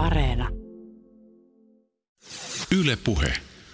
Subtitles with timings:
[0.00, 0.48] Areena.
[2.80, 3.32] Yle Puhe.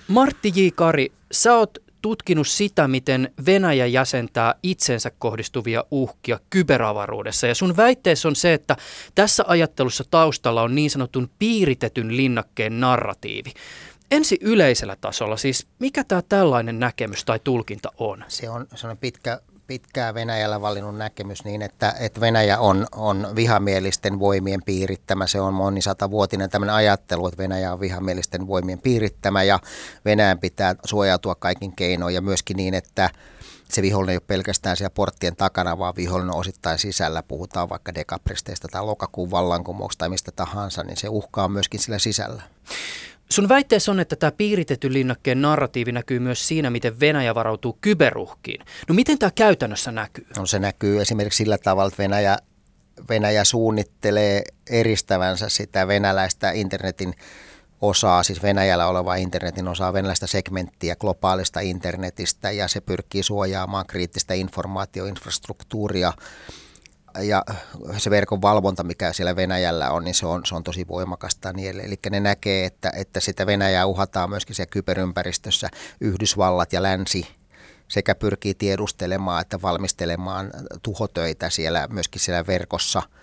[0.08, 0.68] Martti J.
[0.74, 7.46] Kari, sä oot tutkinut sitä, miten Venäjä jäsentää itsensä kohdistuvia uhkia kyberavaruudessa.
[7.46, 8.76] Ja sun väitteessä on se, että
[9.14, 13.52] tässä ajattelussa taustalla on niin sanotun piiritetyn linnakkeen narratiivi.
[14.10, 18.24] Ensi yleisellä tasolla, siis mikä tämä tällainen näkemys tai tulkinta on?
[18.28, 23.28] Se on, se on pitkä, pitkää Venäjällä valinnut näkemys niin, että, että Venäjä on, on
[23.36, 25.26] vihamielisten voimien piirittämä.
[25.26, 29.60] Se on moni satavuotinen tämmöinen ajattelu, että Venäjä on vihamielisten voimien piirittämä ja
[30.04, 33.10] Venäjän pitää suojautua kaikin keinoin ja myöskin niin, että
[33.68, 37.22] se vihollinen ei ole pelkästään siellä porttien takana, vaan vihollinen on osittain sisällä.
[37.22, 41.98] Puhutaan vaikka dekapristeistä tai lokakuun vallankumouksesta tai mistä tahansa, niin se uhka on myöskin sillä
[41.98, 42.42] sisällä.
[43.30, 48.60] Sun väitteessä on, että tämä piiritetty linnakkeen narratiivi näkyy myös siinä, miten Venäjä varautuu kyberuhkiin.
[48.88, 50.26] No miten tämä käytännössä näkyy?
[50.36, 52.38] No se näkyy esimerkiksi sillä tavalla, että Venäjä,
[53.08, 57.14] Venäjä suunnittelee eristävänsä sitä venäläistä internetin
[57.80, 64.34] osaa, siis Venäjällä olevaa internetin osaa, venäläistä segmenttiä globaalista internetistä ja se pyrkii suojaamaan kriittistä
[64.34, 66.12] informaatioinfrastruktuuria
[67.22, 67.44] ja
[67.98, 71.52] se verkon valvonta, mikä siellä Venäjällä on, niin se on, se on tosi voimakasta.
[71.52, 75.68] Niin, eli ne näkee, että, että sitä Venäjää uhataan myöskin siellä kyberympäristössä
[76.00, 77.26] Yhdysvallat ja länsi
[77.88, 80.50] sekä pyrkii tiedustelemaan että valmistelemaan
[80.82, 83.02] tuhotöitä siellä myöskin siellä verkossa–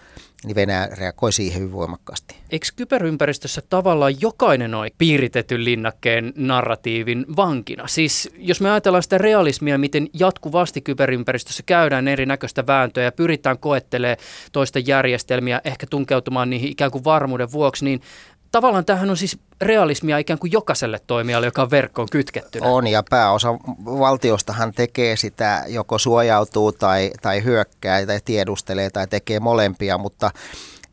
[0.43, 2.35] niin Venäjä reagoi siihen hyvin voimakkaasti.
[2.49, 7.87] Eikö kyberympäristössä tavallaan jokainen ole piiritetyn linnakkeen narratiivin vankina?
[7.87, 14.17] Siis jos me ajatellaan sitä realismia, miten jatkuvasti kyberympäristössä käydään erinäköistä vääntöä ja pyritään koettelemaan
[14.51, 18.01] toista järjestelmiä, ehkä tunkeutumaan niihin ikään kuin varmuuden vuoksi, niin
[18.53, 22.67] tavallaan tähän on siis realismia ikään kuin jokaiselle toimijalle, joka on verkkoon kytkettynä.
[22.67, 23.53] On ja pääosa
[23.85, 30.31] valtiostahan tekee sitä, joko suojautuu tai, tai hyökkää tai tiedustelee tai tekee molempia, mutta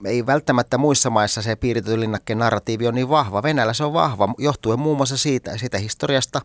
[0.05, 3.43] ei välttämättä muissa maissa se piiritetty linnakkeen narratiivi on niin vahva.
[3.43, 6.41] Venäjällä se on vahva johtuen muun muassa siitä, siitä historiasta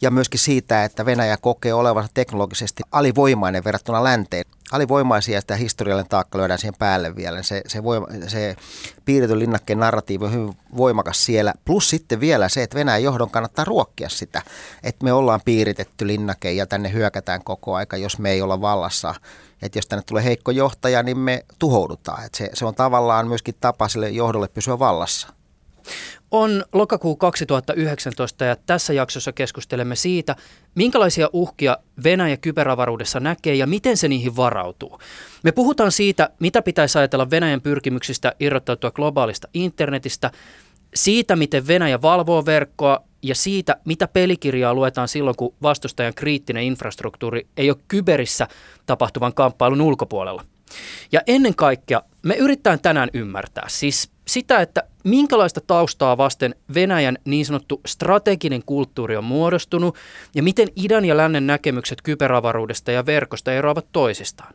[0.00, 4.44] ja myöskin siitä, että Venäjä kokee olevansa teknologisesti alivoimainen verrattuna länteen.
[4.72, 7.42] Alivoimaisia sitä historiallinen taakka lyödään siihen päälle vielä.
[7.42, 8.56] Se, se, voima, se
[9.04, 11.54] piiritetty linnakkeen narratiivi on hyvin voimakas siellä.
[11.64, 14.42] Plus sitten vielä se, että Venäjän johdon kannattaa ruokkia sitä,
[14.82, 19.14] että me ollaan piiritetty linnake ja tänne hyökätään koko aika, jos me ei olla vallassa
[19.64, 22.24] että jos tänne tulee heikko johtaja, niin me tuhoudutaan.
[22.24, 25.28] Että se, se on tavallaan myöskin tapa sille johdolle pysyä vallassa.
[26.36, 30.36] On lokakuu 2019 ja tässä jaksossa keskustelemme siitä,
[30.74, 34.98] minkälaisia uhkia Venäjä kyberavaruudessa näkee ja miten se niihin varautuu.
[35.42, 40.30] Me puhutaan siitä, mitä pitäisi ajatella Venäjän pyrkimyksistä irrottautua globaalista internetistä,
[40.94, 47.46] siitä, miten Venäjä valvoo verkkoa ja siitä, mitä pelikirjaa luetaan silloin, kun vastustajan kriittinen infrastruktuuri
[47.56, 48.48] ei ole kyberissä
[48.86, 50.44] tapahtuvan kamppailun ulkopuolella.
[51.12, 57.46] Ja ennen kaikkea me yritetään tänään ymmärtää siis sitä, että minkälaista taustaa vasten Venäjän niin
[57.46, 59.96] sanottu strateginen kulttuuri on muodostunut
[60.34, 64.54] ja miten idän ja lännen näkemykset kyberavaruudesta ja verkosta eroavat toisistaan.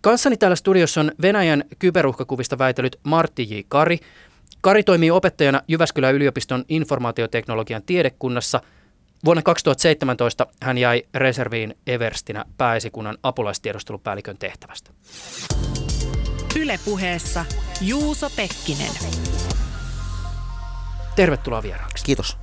[0.00, 3.60] Kanssani täällä studiossa on Venäjän kyberuhkakuvista väitellyt Martti J.
[3.68, 3.98] Kari–
[4.66, 8.60] Kari toimii opettajana Jyväskylän yliopiston informaatioteknologian tiedekunnassa.
[9.24, 14.90] Vuonna 2017 hän jäi reserviin Everstinä pääesikunnan apulaistiedustelupäällikön tehtävästä.
[16.60, 17.44] Ylepuheessa
[17.80, 18.92] Juuso Pekkinen.
[21.16, 22.04] Tervetuloa vieraaksi.
[22.04, 22.36] Kiitos.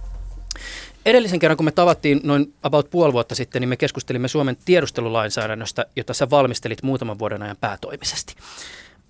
[1.06, 5.86] Edellisen kerran, kun me tavattiin noin about puoli vuotta sitten, niin me keskustelimme Suomen tiedustelulainsäädännöstä,
[5.96, 8.36] jota sä valmistelit muutaman vuoden ajan päätoimisesti.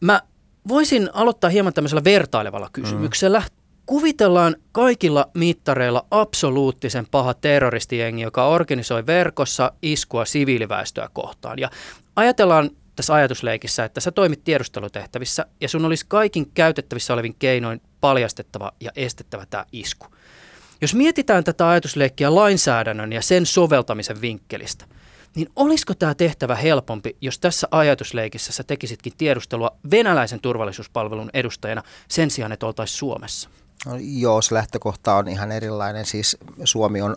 [0.02, 0.22] Mä
[0.68, 3.40] Voisin aloittaa hieman tämmöisellä vertailevalla kysymyksellä.
[3.40, 3.46] Mm.
[3.86, 11.60] Kuvitellaan kaikilla mittareilla absoluuttisen paha terroristijengi, joka organisoi verkossa iskua siviiliväestöä kohtaan.
[11.60, 11.70] Ja
[12.16, 18.72] ajatellaan tässä ajatusleikissä, että sä toimit tiedustelutehtävissä ja sun olisi kaikin käytettävissä olevin keinoin paljastettava
[18.80, 20.08] ja estettävä tämä isku.
[20.82, 24.86] Jos mietitään tätä ajatusleikkiä lainsäädännön ja sen soveltamisen vinkkelistä–
[25.36, 32.32] niin olisiko tämä tehtävä helpompi, jos tässä ajatusleikissä sä tekisitkin tiedustelua venäläisen turvallisuuspalvelun edustajana sen
[32.32, 33.50] sijaan, että oltaisiin Suomessa?
[33.86, 36.06] No, joo, se lähtökohta on ihan erilainen.
[36.06, 37.16] Siis Suomi on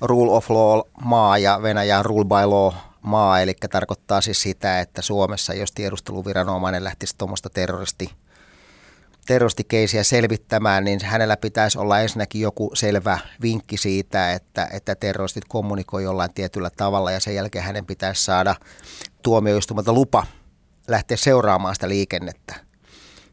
[0.00, 4.80] rule of law maa ja Venäjä on rule by law maa, eli tarkoittaa siis sitä,
[4.80, 8.10] että Suomessa, jos tiedusteluviranomainen lähtisi tuommoista terroristi
[9.30, 16.02] terroristikeisiä selvittämään, niin hänellä pitäisi olla ensinnäkin joku selvä vinkki siitä, että, että terroristit kommunikoi
[16.02, 18.54] jollain tietyllä tavalla ja sen jälkeen hänen pitäisi saada
[19.22, 20.26] tuomioistumalta lupa
[20.88, 22.69] lähteä seuraamaan sitä liikennettä.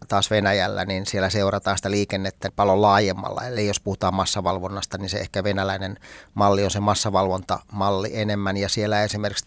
[0.07, 3.44] Taas Venäjällä, niin siellä seurataan sitä liikennettä paljon laajemmalla.
[3.44, 5.98] Eli jos puhutaan massavalvonnasta, niin se ehkä venäläinen
[6.33, 8.57] malli on se massavalvontamalli enemmän.
[8.57, 9.45] Ja siellä esimerkiksi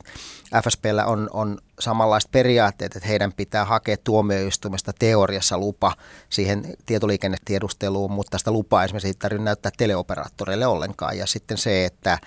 [0.65, 5.93] FSPllä on, on samanlaiset periaatteet, että heidän pitää hakea tuomioistuimesta teoriassa lupa
[6.31, 11.19] siihen tietoliikennetiedusteluun, mutta sitä lupaa esimerkiksi ei tarvitse näyttää teleoperaattoreille ollenkaan.
[11.19, 12.19] Ja sitten se, että,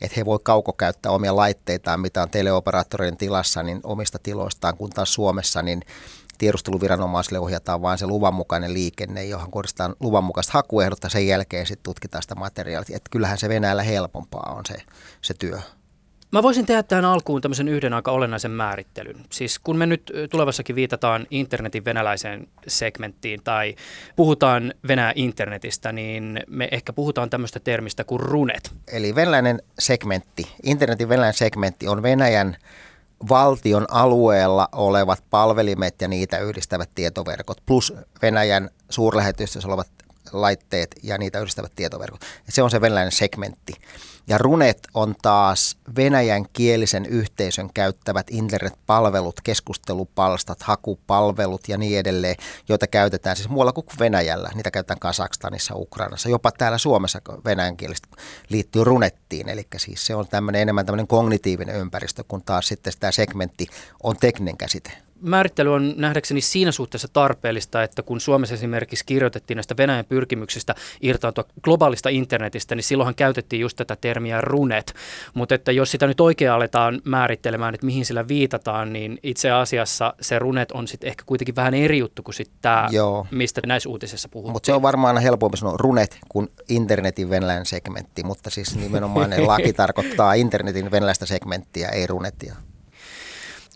[0.00, 5.14] että he voi kaukokäyttää omia laitteitaan, mitä on teleoperaattoreiden tilassa, niin omista tiloistaan, kun taas
[5.14, 5.82] Suomessa, niin
[6.42, 12.22] tiedusteluviranomaisille ohjataan vain se luvanmukainen liikenne, johon kohdistetaan luvanmukaista hakuehdot ja sen jälkeen sitten tutkitaan
[12.22, 12.96] sitä materiaalia.
[12.96, 14.74] Että kyllähän se Venäjällä helpompaa on se,
[15.20, 15.58] se työ.
[16.32, 19.16] Mä voisin tehdä tähän alkuun tämmöisen yhden aika olennaisen määrittelyn.
[19.30, 23.74] Siis kun me nyt tulevassakin viitataan internetin venäläiseen segmenttiin tai
[24.16, 28.70] puhutaan Venäjä internetistä, niin me ehkä puhutaan tämmöistä termistä kuin runet.
[28.92, 32.56] Eli venäläinen segmentti, internetin venäläinen segmentti on Venäjän
[33.28, 39.88] valtion alueella olevat palvelimet ja niitä yhdistävät tietoverkot plus Venäjän suurlähetystössä olevat
[40.32, 42.20] laitteet ja niitä yhdistävät tietoverkot.
[42.48, 43.72] Se on se venäläinen segmentti.
[44.26, 52.36] Ja runet on taas venäjän kielisen yhteisön käyttävät internetpalvelut, keskustelupalstat, hakupalvelut ja niin edelleen,
[52.68, 54.50] joita käytetään siis muualla kuin Venäjällä.
[54.54, 58.08] Niitä käytetään Kasakstanissa, Ukrainassa, jopa täällä Suomessa venäjän kielistä
[58.48, 59.48] liittyy runettiin.
[59.48, 63.66] Eli siis se on tämmöinen, enemmän tämmöinen kognitiivinen ympäristö, kun taas sitten tämä segmentti
[64.02, 64.92] on tekninen käsite
[65.22, 71.44] määrittely on nähdäkseni siinä suhteessa tarpeellista, että kun Suomessa esimerkiksi kirjoitettiin näistä Venäjän pyrkimyksistä irtaantua
[71.62, 74.94] globaalista internetistä, niin silloinhan käytettiin just tätä termiä runet.
[75.34, 80.14] Mutta että jos sitä nyt oikein aletaan määrittelemään, että mihin sillä viitataan, niin itse asiassa
[80.20, 82.88] se runet on sitten ehkä kuitenkin vähän eri juttu kuin sitten tämä,
[83.30, 84.52] mistä näissä uutisissa puhutaan.
[84.52, 89.40] Mutta se on varmaan helpompi sanoa runet kuin internetin venäläinen segmentti, mutta siis nimenomaan ne
[89.46, 92.54] laki tarkoittaa internetin venäläistä segmenttiä, ei runetia.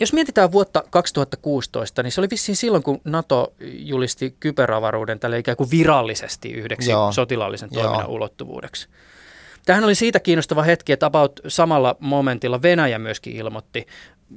[0.01, 5.57] Jos mietitään vuotta 2016, niin se oli vissiin silloin, kun NATO julisti kyberavaruuden tälle ikään
[5.57, 7.13] kuin virallisesti yhdeksi Joo.
[7.13, 8.13] sotilaallisen toiminnan Joo.
[8.13, 8.89] ulottuvuudeksi.
[9.67, 13.87] Tähän oli siitä kiinnostava hetki, että about samalla momentilla Venäjä myöskin ilmoitti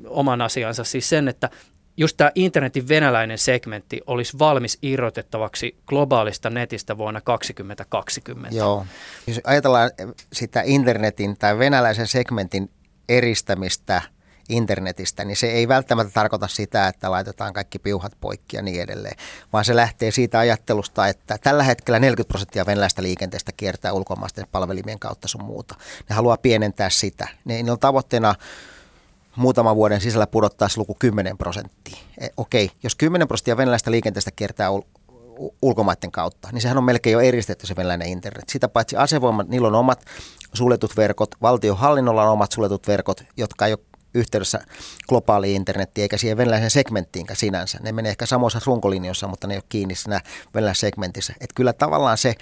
[0.07, 1.49] oman asiansa, siis sen, että
[1.97, 8.57] just tämä internetin venäläinen segmentti olisi valmis irrotettavaksi globaalista netistä vuonna 2020.
[8.57, 8.85] Joo.
[9.27, 9.91] Jos ajatellaan
[10.33, 12.69] sitä internetin tai venäläisen segmentin
[13.09, 14.01] eristämistä–
[14.49, 19.17] internetistä, niin se ei välttämättä tarkoita sitä, että laitetaan kaikki piuhat poikki ja niin edelleen,
[19.53, 24.99] vaan se lähtee siitä ajattelusta, että tällä hetkellä 40 prosenttia venäläistä liikenteestä kiertää ulkomaisten palvelimien
[24.99, 25.75] kautta sun muuta.
[26.09, 27.27] Ne haluaa pienentää sitä.
[27.45, 28.35] Ne, ne on tavoitteena
[29.35, 31.97] muutaman vuoden sisällä pudottaa luku 10 prosenttia.
[32.17, 34.69] E, okei, jos 10 prosenttia venäläistä liikenteestä kiertää
[35.61, 38.49] ulkomaiden kautta, niin sehän on melkein jo eristetty se venäläinen internet.
[38.49, 40.05] Sitä paitsi asevoimat, niillä on omat
[40.53, 43.79] suljetut verkot, valtiohallinnolla on omat suljetut verkot, jotka ei ole
[44.13, 44.59] yhteydessä
[45.09, 47.79] globaaliin internettiin eikä siihen venäläiseen segmenttiinkään sinänsä.
[47.81, 50.21] Ne menee ehkä samoissa runkolinjoissa, mutta ne ei ole kiinni siinä
[50.53, 51.33] venäläisessä segmentissä.
[51.33, 52.35] Että kyllä tavallaan se,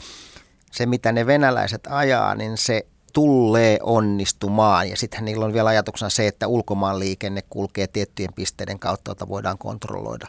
[0.71, 2.85] se, mitä ne venäläiset ajaa, niin se
[3.17, 4.89] tulee onnistumaan.
[4.89, 9.27] Ja sitten niillä on vielä ajatuksena se, että ulkomaan liikenne kulkee tiettyjen pisteiden kautta, jota
[9.27, 10.27] voidaan kontrolloida.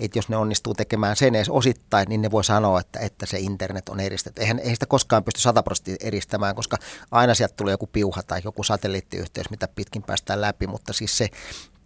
[0.00, 3.38] että jos ne onnistuu tekemään sen edes osittain, niin ne voi sanoa, että, että se
[3.38, 4.40] internet on eristetty.
[4.40, 6.76] Eihän, eihän sitä koskaan pysty sataprosenttisesti eristämään, koska
[7.10, 10.66] aina sieltä tulee joku piuha tai joku satelliittiyhteys, mitä pitkin päästään läpi.
[10.66, 11.28] Mutta siis se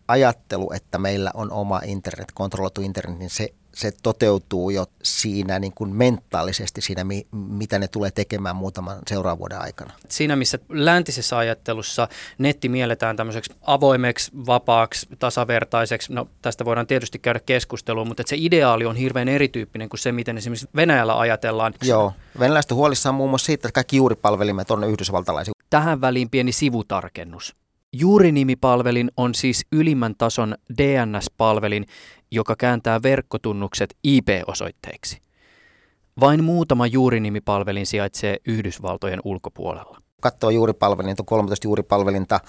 [0.08, 5.72] ajattelu, että meillä on oma internet, kontrolloitu internet, niin se se toteutuu jo siinä niin
[5.74, 9.92] kuin mentaalisesti siinä, mi, mitä ne tulee tekemään muutaman seuraavan vuoden aikana.
[10.08, 12.08] Siinä, missä läntisessä ajattelussa
[12.38, 18.36] netti mielletään tämmöiseksi avoimeksi, vapaaksi, tasavertaiseksi, no tästä voidaan tietysti käydä keskustelua, mutta että se
[18.38, 21.74] ideaali on hirveän erityyppinen kuin se, miten esimerkiksi Venäjällä ajatellaan.
[21.82, 25.52] Joo, venäläistä huolissaan muun muassa siitä, että kaikki juuripalvelimet on yhdysvaltalaisia.
[25.70, 27.61] Tähän väliin pieni sivutarkennus.
[27.92, 31.86] Juurinimipalvelin on siis ylimmän tason DNS-palvelin,
[32.30, 35.18] joka kääntää verkkotunnukset IP-osoitteiksi.
[36.20, 39.98] Vain muutama juurinimipalvelin sijaitsee Yhdysvaltojen ulkopuolella.
[40.20, 42.40] Katsoo juuripalvelin, on 13 juuripalvelinta,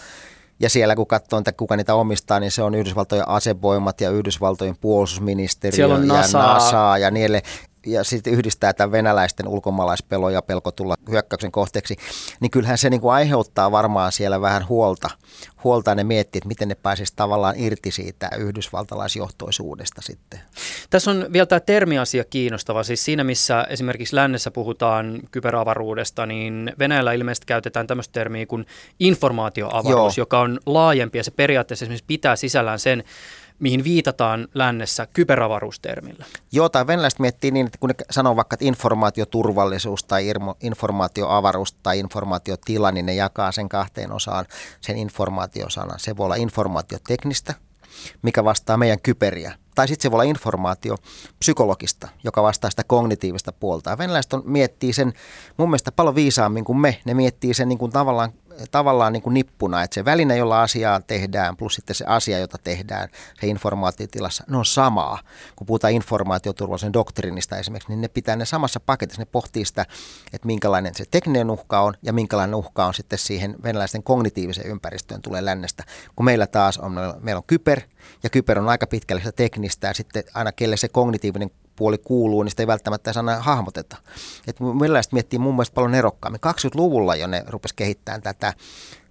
[0.59, 4.75] ja siellä kun katsoo, että kuka niitä omistaa, niin se on Yhdysvaltojen asevoimat ja Yhdysvaltojen
[4.81, 6.39] puolustusministeriö ja NASA.
[6.39, 7.43] NASA ja niin edelleen
[7.85, 11.95] ja sitten yhdistää tämän venäläisten ulkomaalaispelo ja pelko tulla hyökkäyksen kohteeksi,
[12.39, 15.09] niin kyllähän se niin kuin aiheuttaa varmaan siellä vähän huolta.
[15.63, 20.39] Huolta ne miettii, että miten ne pääsisi tavallaan irti siitä yhdysvaltalaisjohtoisuudesta sitten.
[20.89, 22.83] Tässä on vielä tämä termiasia kiinnostava.
[22.83, 28.65] Siis siinä, missä esimerkiksi lännessä puhutaan kyberavaruudesta, niin Venäjällä ilmeisesti käytetään tämmöistä termiä kuin
[28.99, 30.21] informaatioavaruus, Joo.
[30.21, 33.03] joka on laajempi ja se periaatteessa esimerkiksi pitää sisällään sen,
[33.59, 36.25] mihin viitataan lännessä kyberavaruustermillä.
[36.51, 41.99] Joo, tai venäläiset miettii niin, että kun ne sanoo vaikka, että informaatioturvallisuus tai informaatioavaruus tai
[41.99, 44.45] informaatiotila, niin ne jakaa sen kahteen osaan
[44.81, 45.99] sen informaatiosanan.
[45.99, 47.53] Se voi olla informaatioteknistä,
[48.21, 49.53] mikä vastaa meidän kyberiä.
[49.75, 50.95] Tai sitten se voi olla informaatio
[51.39, 53.89] psykologista, joka vastaa sitä kognitiivista puolta.
[53.89, 55.13] Ja venäläiset on, miettii sen
[55.57, 57.01] mun mielestä paljon viisaammin kuin me.
[57.05, 58.33] Ne miettii sen niin kuin tavallaan
[58.71, 62.57] tavallaan niin kuin nippuna, että se väline, jolla asiaa tehdään, plus sitten se asia, jota
[62.63, 63.09] tehdään
[63.41, 65.19] se informaatiotilassa, ne on samaa.
[65.55, 69.85] Kun puhutaan informaatioturvallisen doktrinista esimerkiksi, niin ne pitää ne samassa paketissa, ne pohtii sitä,
[70.33, 75.21] että minkälainen se tekninen uhka on ja minkälainen uhka on sitten siihen venäläisten kognitiiviseen ympäristöön
[75.21, 75.83] tulee lännestä.
[76.15, 77.81] Kun meillä taas on, meillä on kyber,
[78.23, 82.43] ja kyber on aika pitkälle sitä teknistä, ja sitten aina kelle se kognitiivinen puoli kuuluu,
[82.43, 83.97] niin sitä ei välttämättä aina hahmoteta.
[84.47, 86.41] Et millaista miettii mun mielestä paljon nerokkaammin.
[86.47, 88.53] 20-luvulla jo ne rupesi kehittämään tätä,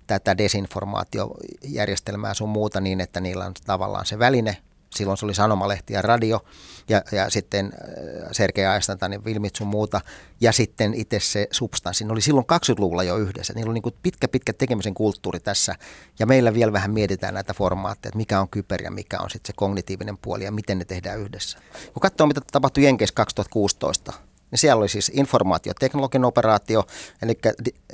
[0.06, 4.56] tätä desinformaatiojärjestelmää sun muuta niin, että niillä on tavallaan se väline,
[4.96, 6.40] silloin se oli sanomalehti ja radio
[6.88, 10.00] ja, ja sitten äh, Sergei Aistantanin filmit sun muuta
[10.40, 12.04] ja sitten itse se substanssi.
[12.04, 13.52] Ne oli silloin 20-luvulla jo yhdessä.
[13.52, 15.74] Niillä oli niin pitkä, pitkä tekemisen kulttuuri tässä
[16.18, 19.46] ja meillä vielä vähän mietitään näitä formaatteja, että mikä on kyber ja mikä on sitten
[19.46, 21.58] se kognitiivinen puoli ja miten ne tehdään yhdessä.
[21.92, 24.12] Kun katsoo, mitä tapahtui Jenkeissä 2016,
[24.50, 26.86] niin siellä oli siis informaatioteknologinen operaatio,
[27.22, 27.38] eli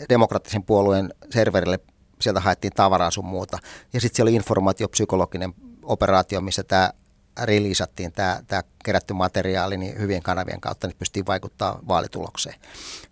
[0.09, 1.81] demokraattisen puolueen serverille
[2.21, 3.59] sieltä haettiin tavaraa sun muuta.
[3.93, 5.55] Ja sitten siellä oli informaatiopsykologinen
[5.89, 6.93] operaatio, missä tämä
[7.43, 12.57] releasattiin tämä, tämä kerätty materiaali niin hyvien kanavien kautta, niin pystyy vaikuttaa vaalitulokseen.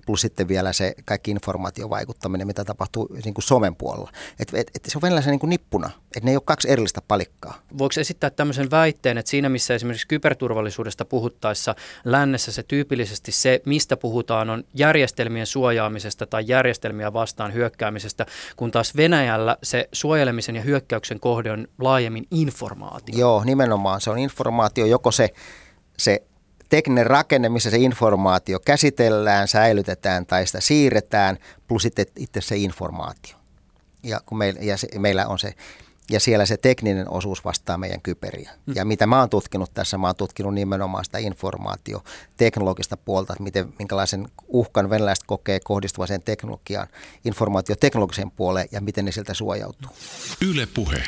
[0.06, 4.12] Plus sitten vielä se kaikki informaatiovaikuttaminen, mitä tapahtuu niin kuin somen puolella.
[4.38, 7.02] Et, et, et se on venäläisen niin kuin nippuna, että ne ei ole kaksi erillistä
[7.08, 7.62] palikkaa.
[7.78, 13.96] Voiko esittää tämmöisen väitteen, että siinä missä esimerkiksi kyberturvallisuudesta puhuttaessa lännessä se tyypillisesti se, mistä
[13.96, 21.20] puhutaan, on järjestelmien suojaamisesta tai järjestelmiä vastaan hyökkäämisestä, kun taas Venäjällä se suojelemisen ja hyökkäyksen
[21.20, 23.18] kohde on laajemmin informaatio.
[23.18, 25.30] Joo, nimenomaan se on informaatio, joko se
[25.97, 26.23] se
[26.69, 31.38] tekninen rakenne, missä se informaatio käsitellään, säilytetään tai sitä siirretään,
[31.69, 33.37] plus sitten itse se informaatio.
[34.03, 35.55] Ja, kun meillä, ja se, meillä on se,
[36.11, 38.50] ja siellä se tekninen osuus vastaa meidän kyperiä.
[38.67, 38.73] Mm.
[38.76, 42.05] Ja mitä mä oon tutkinut tässä, mä oon tutkinut nimenomaan sitä informaatio,
[42.37, 46.88] teknologista puolta, että miten, minkälaisen uhkan venäläiset kokee kohdistuvan sen teknologiaan,
[47.25, 49.91] informaatioteknologiseen puoleen ja miten ne sieltä suojautuu.
[50.41, 51.03] Yle puhe.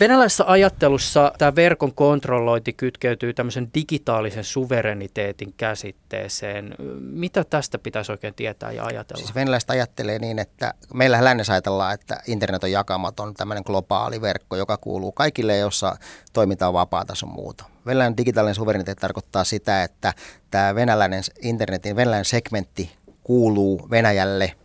[0.00, 6.74] Venäläisessä ajattelussa tämä verkon kontrollointi kytkeytyy tämmöisen digitaalisen suvereniteetin käsitteeseen.
[7.00, 9.18] Mitä tästä pitäisi oikein tietää ja ajatella?
[9.18, 14.56] Siis venäläiset ajattelee niin, että meillä lännessä ajatellaan, että internet on jakamaton tämmöinen globaali verkko,
[14.56, 15.96] joka kuuluu kaikille, jossa
[16.32, 17.64] toiminta on vapaata sun muuta.
[17.86, 20.12] Venäläinen digitaalinen suvereniteetti tarkoittaa sitä, että
[20.50, 22.90] tämä venäläinen internetin venäläinen segmentti
[23.22, 24.52] kuuluu Venäjälle–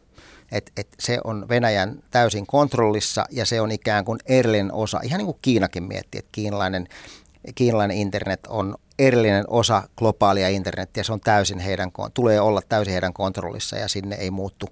[0.51, 5.17] että et se on Venäjän täysin kontrollissa ja se on ikään kuin erillinen osa, ihan
[5.17, 6.87] niin kuin Kiinakin miettii, että kiinalainen,
[7.55, 13.13] kiinalainen internet on erillinen osa globaalia internetiä, se on täysin heidän, tulee olla täysin heidän
[13.13, 14.69] kontrollissa ja sinne ei muuttu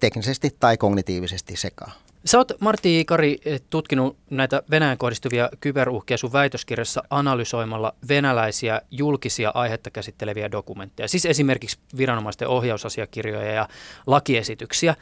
[0.00, 1.92] teknisesti tai kognitiivisesti sekaan.
[2.24, 3.38] Sä oot Martti Ikari
[3.70, 11.78] tutkinut näitä Venäjän kohdistuvia kyberuhkia sun väitöskirjassa analysoimalla venäläisiä julkisia aihetta käsitteleviä dokumentteja, siis esimerkiksi
[11.96, 13.68] viranomaisten ohjausasiakirjoja ja
[14.06, 14.94] lakiesityksiä.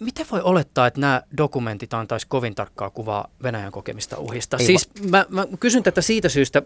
[0.00, 4.56] Miten voi olettaa, että nämä dokumentit antaisi kovin tarkkaa kuvaa Venäjän kokemista uhista?
[4.60, 6.62] Ei siis mä, mä kysyn tätä siitä syystä,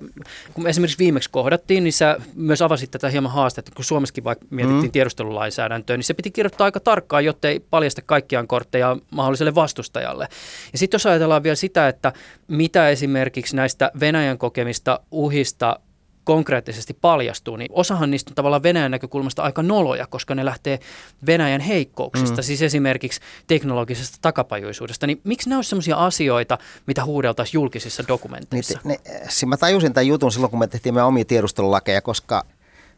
[0.54, 4.46] kun me esimerkiksi viimeksi kohdattiin, niin sä myös avasit tätä hieman haastetta, kun Suomessakin vaikka
[4.50, 4.92] mietittiin mm.
[4.92, 10.28] tiedustelulainsäädäntöä, niin se piti kirjoittaa aika tarkkaan, jotta ei paljasta kaikkiaan kortteja mahdolliselle vastustajalle.
[10.72, 12.12] Ja sitten jos ajatellaan vielä sitä, että
[12.48, 15.80] mitä esimerkiksi näistä Venäjän kokemista uhista
[16.24, 20.80] konkreettisesti paljastuu, niin osahan niistä on tavallaan Venäjän näkökulmasta aika noloja, koska ne lähtee
[21.26, 22.42] Venäjän heikkouksista, mm.
[22.42, 25.06] siis esimerkiksi teknologisesta takapajuisuudesta.
[25.06, 28.78] Niin miksi nämä olisi sellaisia asioita, mitä huudeltaisiin julkisissa dokumenteissa?
[28.84, 32.44] Niin, ne, ne, mä tajusin tämän jutun silloin, kun me tehtiin meidän omia tiedustelulakeja, koska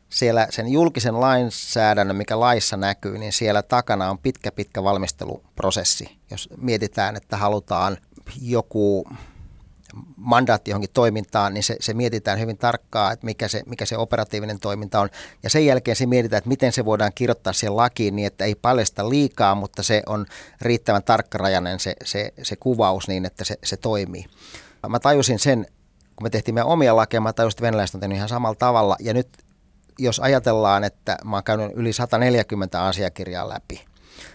[0.09, 6.17] siellä sen julkisen lainsäädännön, mikä laissa näkyy, niin siellä takana on pitkä, pitkä valmisteluprosessi.
[6.31, 7.97] Jos mietitään, että halutaan
[8.41, 9.09] joku
[10.17, 14.61] mandaatti johonkin toimintaan, niin se, se mietitään hyvin tarkkaan, että mikä se, mikä se operatiivinen
[14.61, 15.09] toiminta on.
[15.43, 18.55] Ja sen jälkeen se mietitään, että miten se voidaan kirjoittaa siihen lakiin niin, että ei
[18.55, 20.27] paljasta liikaa, mutta se on
[20.61, 24.25] riittävän tarkkarajainen se, se, se kuvaus niin, että se, se toimii.
[24.89, 25.67] Mä tajusin sen,
[26.17, 28.97] kun me tehtiin meidän omia lakeja, mä tajusin, että venäläiset on tehnyt ihan samalla tavalla.
[29.01, 29.29] Ja nyt
[29.99, 33.85] jos ajatellaan, että mä oon käynyt yli 140 asiakirjaa läpi,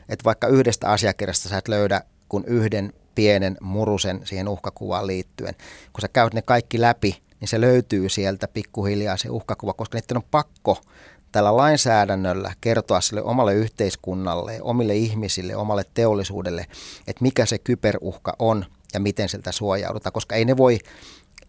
[0.10, 5.56] että vaikka yhdestä asiakirjasta sä et löydä kuin yhden pienen murusen siihen uhkakuvaan liittyen.
[5.94, 10.18] Kun sä käyt ne kaikki läpi, niin se löytyy sieltä pikkuhiljaa se uhkakuva, koska niiden
[10.18, 10.82] on pakko
[11.32, 16.66] tällä lainsäädännöllä kertoa sille omalle yhteiskunnalle, omille ihmisille, omalle teollisuudelle,
[17.08, 20.80] että mikä se kyberuhka on ja miten siltä suojaudutaan, koska ei ne voi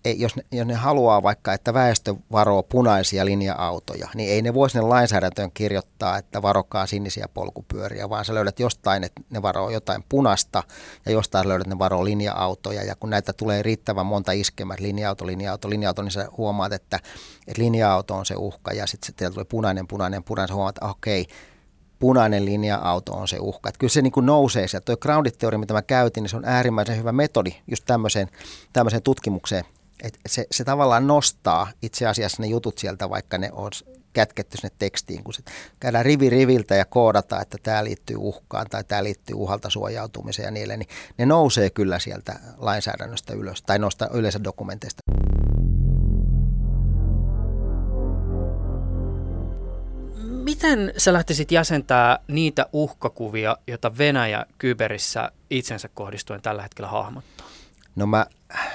[0.04, 4.70] jos ne, jos ne haluaa vaikka, että väestö varoo punaisia linja-autoja, niin ei ne voi
[4.70, 10.04] sinne lainsäädäntöön kirjoittaa, että varokaa sinisiä polkupyöriä, vaan sä löydät jostain, että ne varoo jotain
[10.08, 10.62] punasta
[11.06, 12.84] ja jostain löydät, että ne varoo linja-autoja.
[12.84, 16.96] Ja kun näitä tulee riittävän monta iskemät, linja-auto, linja-auto, linja-auto, niin sä huomaat, että,
[17.46, 20.86] että linja-auto on se uhka ja sitten teillä tulee punainen, punainen, punainen, sä huomaat, että
[20.86, 21.26] okei,
[21.98, 23.68] punainen linja-auto on se uhka.
[23.68, 24.84] Että kyllä se niin kuin nousee sieltä.
[24.84, 28.28] Tuo grounded mitä mä käytin, niin se on äärimmäisen hyvä metodi just tämmöiseen,
[28.72, 29.64] tämmöiseen tutkimukseen.
[30.02, 33.70] Et se, se tavallaan nostaa itse asiassa ne jutut sieltä, vaikka ne on
[34.12, 35.46] kätketty sinne tekstiin, kun sit
[35.80, 40.50] käydään rivi riviltä ja koodata, että tämä liittyy uhkaan tai tämä liittyy uhalta suojautumiseen ja
[40.50, 40.88] niille, niin
[41.18, 45.02] ne nousee kyllä sieltä lainsäädännöstä ylös tai noista yleensä dokumenteista.
[50.44, 57.37] Miten sä lähtisit jäsentää niitä uhkakuvia, joita Venäjä kyberissä itsensä kohdistuen tällä hetkellä hahmottaa?
[57.98, 58.26] No mä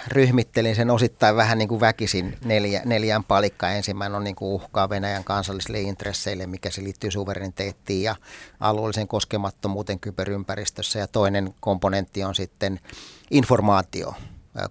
[0.08, 3.74] ryhmittelin sen osittain vähän niin kuin väkisin neljä, neljään palikkaan.
[3.74, 8.16] Ensimmäinen on niin kuin uhkaa Venäjän kansallisille intresseille, mikä se liittyy suvereniteettiin ja
[8.60, 11.00] alueellisen koskemattomuuteen kyberympäristössä.
[11.00, 12.80] Ja toinen komponentti on sitten
[13.32, 14.14] informaatio.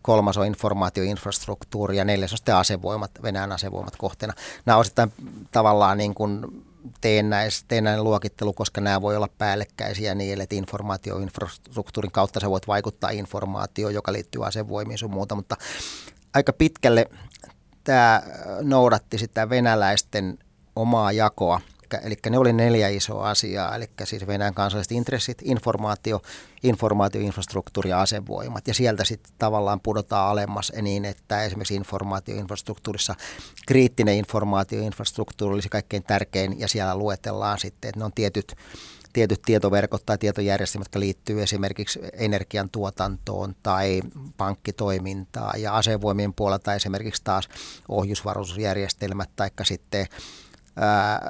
[0.03, 4.35] Kolmas on informaatioinfrastruktuuri ja neljäs on sitten asevoimat, Venäjän asevoimat kohteena.
[4.67, 5.13] Nämä osittain
[5.53, 6.65] tavallaan niin kuin
[7.01, 13.11] teennäis, teennäinen luokittelu, koska nämä voi olla päällekkäisiä niin, että informaatioinfrastruktuurin kautta sä voit vaikuttaa
[13.11, 15.57] informaatioon, joka liittyy asevoimiin sun muuta, mutta
[16.35, 17.07] aika pitkälle
[17.85, 18.23] tämä
[18.63, 20.39] noudatti sitä venäläisten
[20.77, 21.61] omaa jakoa–
[21.99, 26.23] eli ne oli neljä isoa asiaa, eli siis Venäjän kansalliset intressit, informaatio,
[26.63, 28.69] informaatioinfrastruktuuri ja asevoimat.
[28.69, 33.15] Ja sieltä sitten tavallaan pudotaan alemmas niin, että esimerkiksi informaatioinfrastruktuurissa
[33.67, 38.57] kriittinen informaatioinfrastruktuuri olisi kaikkein tärkein, ja siellä luetellaan sitten, että ne on tietyt
[39.13, 44.03] tietyt tietoverkot tai tietojärjestelmät, jotka liittyy esimerkiksi energiantuotantoon tai
[44.37, 47.49] pankkitoimintaan ja asevoimien puolelta esimerkiksi taas
[47.89, 50.07] ohjusvaruusjärjestelmät tai sitten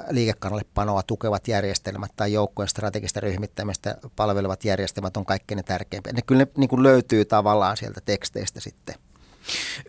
[0.09, 6.13] liikekannallepanoa tukevat järjestelmät tai joukkojen strategista ryhmittämistä palvelevat järjestelmät on kaikkein ne tärkeimpiä.
[6.13, 8.95] Ne kyllä ne niin kuin löytyy tavallaan sieltä teksteistä sitten.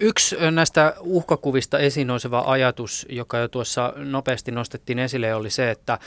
[0.01, 5.99] Yksi näistä uhkakuvista esiin nouseva ajatus, joka jo tuossa nopeasti nostettiin esille, oli se, että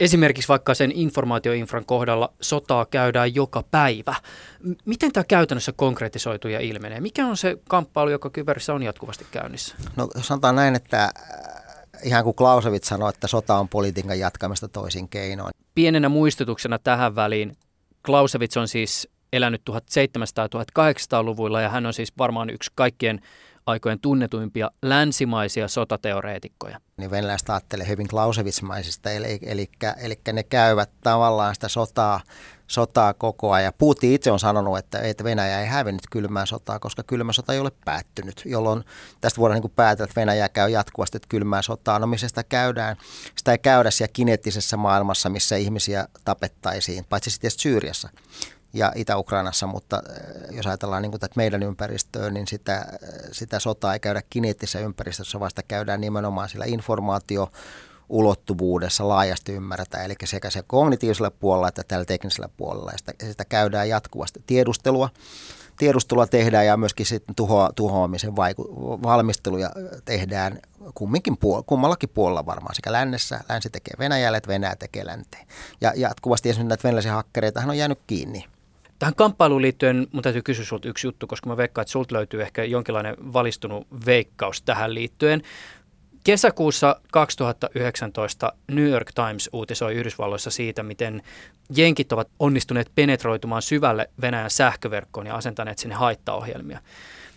[0.00, 4.14] esimerkiksi vaikka sen informaatioinfran kohdalla sotaa käydään joka päivä.
[4.84, 7.00] Miten tämä käytännössä konkretisoituu ja ilmenee?
[7.00, 9.74] Mikä on se kamppailu, joka kyberissä on jatkuvasti käynnissä?
[9.96, 11.10] No sanotaan näin, että
[12.04, 15.52] ihan kuin Clausewitz sanoi, että sota on politiikan jatkamista toisin keinoin.
[15.74, 17.56] Pienenä muistutuksena tähän väliin,
[18.06, 23.20] Clausewitz on siis elänyt 1700-1800-luvuilla ja hän on siis varmaan yksi kaikkien
[23.66, 26.78] aikojen tunnetuimpia länsimaisia sotateoreetikkoja.
[26.96, 29.70] Niin venäläiset ajattelee hyvin Clausewitz-maisista, eli, eli,
[30.02, 32.20] eli ne käyvät tavallaan sitä sotaa
[32.72, 33.72] sotaa koko ajan.
[33.78, 37.58] Putin itse on sanonut, että, että Venäjä ei hävinnyt kylmää sotaa, koska kylmä sota ei
[37.58, 38.84] ole päättynyt, jolloin
[39.20, 41.98] tästä voidaan niin päätellä, että Venäjä käy jatkuvasti että kylmää sotaa.
[41.98, 42.96] No missä sitä käydään?
[43.36, 48.08] Sitä ei käydä siellä kineettisessä maailmassa, missä ihmisiä tapettaisiin, paitsi sitten Syyriassa
[48.72, 52.86] ja Itä-Ukrainassa, mutta äh, jos ajatellaan niin kuin tätä meidän ympäristöä, niin sitä, äh,
[53.32, 57.52] sitä sotaa ei käydä kineettisessä ympäristössä, vaan sitä käydään nimenomaan sillä informaatio
[58.12, 62.90] ulottuvuudessa laajasti ymmärretään, eli sekä se kognitiivisella puolella että tällä teknisellä puolella.
[62.92, 65.08] Ja sitä, sitä käydään jatkuvasti tiedustelua.
[65.76, 69.70] Tiedustelua tehdään ja myöskin sitten tuho, tuhoamisen vaiku- valmisteluja
[70.04, 70.58] tehdään
[70.94, 75.46] kumminkin puol- kummallakin puolella varmaan, sekä lännessä, länsi tekee Venäjälle, että Venäjä tekee länteen.
[75.80, 78.44] Ja jatkuvasti esimerkiksi näitä venäläisiä hakkereita on jäänyt kiinni.
[78.98, 82.42] Tähän kamppailuun liittyen mun täytyy kysyä sinulta yksi juttu, koska mä veikkaan, että sulta löytyy
[82.42, 85.42] ehkä jonkinlainen valistunut veikkaus tähän liittyen.
[86.24, 91.22] Kesäkuussa 2019 New York Times uutisoi Yhdysvalloissa siitä, miten
[91.76, 96.80] jenkit ovat onnistuneet penetroitumaan syvälle Venäjän sähköverkkoon ja asentaneet sinne haittaohjelmia.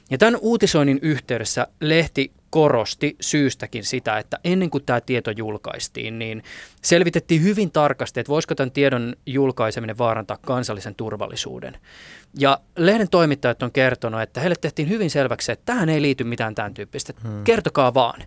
[0.09, 6.43] Ja tämän uutisoinnin yhteydessä lehti korosti syystäkin sitä, että ennen kuin tämä tieto julkaistiin, niin
[6.81, 11.77] selvitettiin hyvin tarkasti, että voisiko tämän tiedon julkaiseminen vaarantaa kansallisen turvallisuuden.
[12.39, 16.55] Ja lehden toimittajat on kertonut, että heille tehtiin hyvin selväksi, että tähän ei liity mitään
[16.55, 17.13] tämän tyyppistä.
[17.23, 17.43] Hmm.
[17.43, 18.21] Kertokaa vaan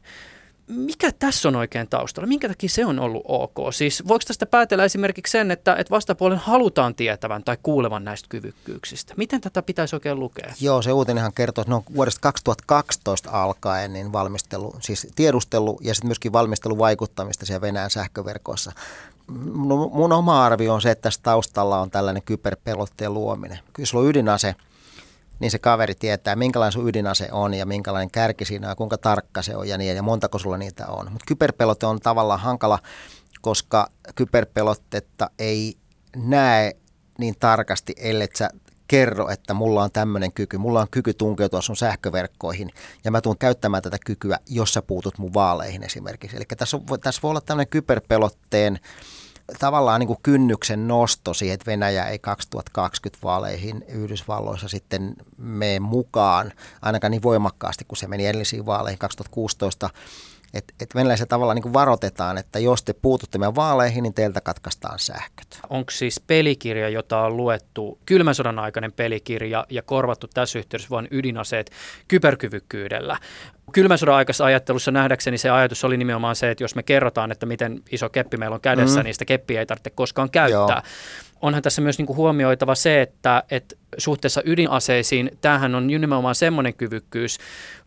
[0.68, 2.26] mikä tässä on oikein taustalla?
[2.26, 3.56] Minkä takia se on ollut ok?
[3.70, 9.14] Siis voiko tästä päätellä esimerkiksi sen, että, että vastapuolen halutaan tietävän tai kuulevan näistä kyvykkyyksistä?
[9.16, 10.54] Miten tätä pitäisi oikein lukea?
[10.60, 16.08] Joo, se uutinenhan kertoo, että no vuodesta 2012 alkaen niin valmistelu, siis tiedustelu ja sitten
[16.08, 18.72] myöskin valmistelu vaikuttamista siellä Venäjän sähköverkoissa.
[19.54, 23.58] No, mun oma arvio on se, että tässä taustalla on tällainen kyberpelotteen luominen.
[23.72, 24.54] Kyllä sulla on ydinase–
[25.38, 29.42] niin se kaveri tietää, minkälainen sun ydinase on ja minkälainen kärki siinä on, kuinka tarkka
[29.42, 31.12] se on ja niin, ja montako sulla niitä on.
[31.12, 32.78] Mutta kyberpelote on tavallaan hankala,
[33.40, 35.74] koska kyberpelotetta ei
[36.16, 36.72] näe
[37.18, 38.50] niin tarkasti, ellei sä
[38.88, 42.70] kerro, että mulla on tämmöinen kyky, mulla on kyky tunkeutua sun sähköverkkoihin
[43.04, 46.36] ja mä tuun käyttämään tätä kykyä, jos sä puutut mun vaaleihin esimerkiksi.
[46.36, 48.78] Eli tässä, on, tässä voi olla tämmöinen kyberpelotteen
[49.58, 56.52] tavallaan niin kuin kynnyksen nosto siihen, että Venäjä ei 2020 vaaleihin Yhdysvalloissa sitten mene mukaan,
[56.82, 59.90] ainakaan niin voimakkaasti kuin se meni edellisiin vaaleihin 2016
[60.54, 64.98] että et venäläisiä tavallaan niin varoitetaan, että jos te puututte meidän vaaleihin, niin teiltä katkaistaan
[64.98, 65.60] sähköt.
[65.70, 71.08] Onko siis pelikirja, jota on luettu, kylmän sodan aikainen pelikirja ja korvattu tässä yhteydessä vain
[71.10, 71.70] ydinaseet
[72.08, 73.16] kyberkyvykkyydellä?
[73.72, 77.46] Kylmän sodan aikaisessa ajattelussa nähdäkseni se ajatus oli nimenomaan se, että jos me kerrotaan, että
[77.46, 79.04] miten iso keppi meillä on kädessä, mm.
[79.04, 80.76] niin sitä keppiä ei tarvitse koskaan käyttää.
[80.76, 80.82] Joo.
[81.40, 86.74] Onhan tässä myös niin kuin huomioitava se, että, että suhteessa ydinaseisiin tämähän on nimenomaan semmoinen
[86.74, 87.38] kyvykkyys,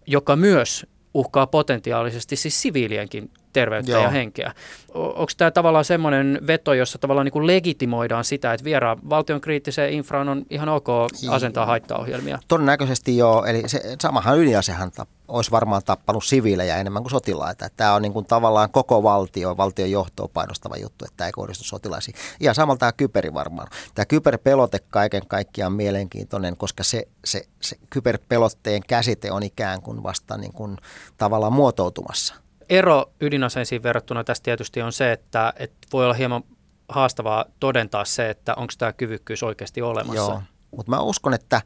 [0.08, 4.04] joka myös uhkaa potentiaalisesti siis siviilienkin terveyttä Joo.
[4.04, 4.54] ja henkeä.
[4.94, 9.94] Onko tämä tavallaan semmoinen veto, jossa tavallaan niin kuin legitimoidaan sitä, että vieraan valtion kriittiseen
[9.94, 10.88] infraan on ihan ok
[11.30, 12.40] asentaa haittaohjelmia?
[12.48, 14.92] Todennäköisesti joo, eli se, samahan ydinasehan
[15.32, 17.70] olisi varmaan tappanut siviilejä enemmän kuin sotilaita.
[17.78, 21.64] Tämä on niin kuin tavallaan koko valtio, valtion johtoa painostava juttu, että tämä ei kohdistu
[21.64, 22.16] sotilaisiin.
[22.40, 23.68] Ja samalla tämä kyberi varmaan.
[23.96, 30.38] Tämä kyberpelote kaiken kaikkiaan mielenkiintoinen, koska se, se, se kyberpelotteen käsite on ikään kuin vasta
[30.38, 30.78] niin kuin
[31.18, 32.36] tavallaan muotoutumassa
[32.72, 36.44] ero ydinaseisiin verrattuna tässä tietysti on se, että, että voi olla hieman
[36.90, 40.32] haastavaa todentaa se, että onko tämä kyvykkyys oikeasti olemassa.
[40.32, 40.42] Joo,
[40.76, 41.62] mutta mä uskon, että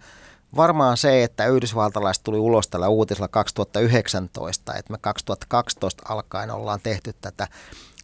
[0.55, 7.13] varmaan se, että yhdysvaltalaiset tuli ulos tällä uutisella 2019, että me 2012 alkaen ollaan tehty
[7.21, 7.47] tätä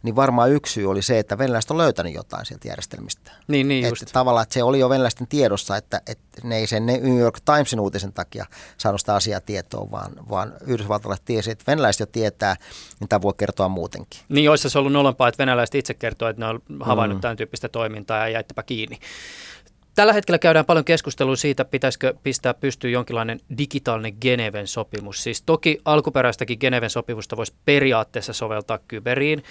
[0.02, 3.30] niin varmaan yksi syy oli se, että venäläiset on löytänyt jotain sieltä järjestelmistä.
[3.48, 4.02] Niin, niin just.
[4.02, 7.40] Että tavallaan, että se oli jo venäläisten tiedossa, että, että ne ei sen New York
[7.40, 8.46] Timesin uutisen takia
[8.78, 12.56] saanut sitä asiaa tietoa, vaan, vaan yhdysvaltalaiset tiesi, että venäläiset jo tietää,
[13.00, 14.20] niin tämä voi kertoa muutenkin.
[14.28, 17.20] Niin, olisi se ollut nolompaa, että venäläiset itse kertoo, että ne on havainnut mm.
[17.20, 18.98] tämän tyyppistä toimintaa ja jäittäpä kiinni.
[19.94, 25.22] Tällä hetkellä käydään paljon keskustelua siitä, pitäisikö pistää pystyyn jonkinlainen digitaalinen Geneven sopimus.
[25.22, 29.44] Siis toki alkuperäistäkin Geneven sopimusta voisi periaatteessa soveltaa kyberiin,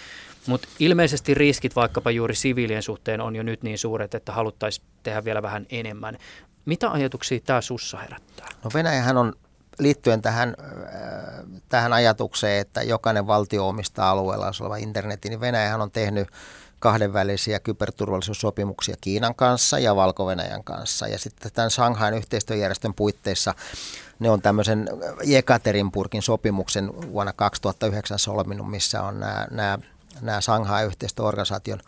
[0.47, 5.25] mutta ilmeisesti riskit vaikkapa juuri siviilien suhteen on jo nyt niin suuret, että haluttaisiin tehdä
[5.25, 6.17] vielä vähän enemmän.
[6.65, 8.47] Mitä ajatuksia tämä sussa herättää?
[8.63, 9.34] No Venäjähän on
[9.80, 15.91] liittyen tähän, äh, tähän ajatukseen, että jokainen valtio omistaa alueella oleva internetin, niin Venäjähän on
[15.91, 16.27] tehnyt
[16.82, 20.26] kahdenvälisiä kyberturvallisuussopimuksia Kiinan kanssa ja valko
[20.63, 21.08] kanssa.
[21.08, 23.54] Ja sitten tämän Shanghain yhteistyöjärjestön puitteissa
[24.20, 24.89] ne on tämmöisen
[25.24, 29.80] Jekaterinburgin sopimuksen vuonna 2009 solminut, missä on nämä, nämä,
[30.22, 31.82] nämä Shanghai-yhteistyöorganisaation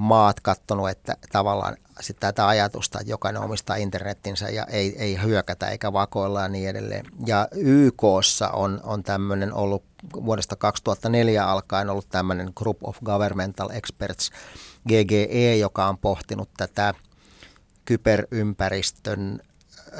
[0.00, 5.68] maat katsonut, että tavallaan sitten tätä ajatusta, että jokainen omistaa internettinsä ja ei, ei hyökätä
[5.68, 7.06] eikä vakoilla ja niin edelleen.
[7.26, 9.84] Ja YKssa on, on tämmöinen ollut
[10.14, 14.30] vuodesta 2004 alkaen ollut tämmöinen Group of Governmental Experts,
[14.88, 16.94] GGE, joka on pohtinut tätä
[17.84, 19.40] kyberympäristön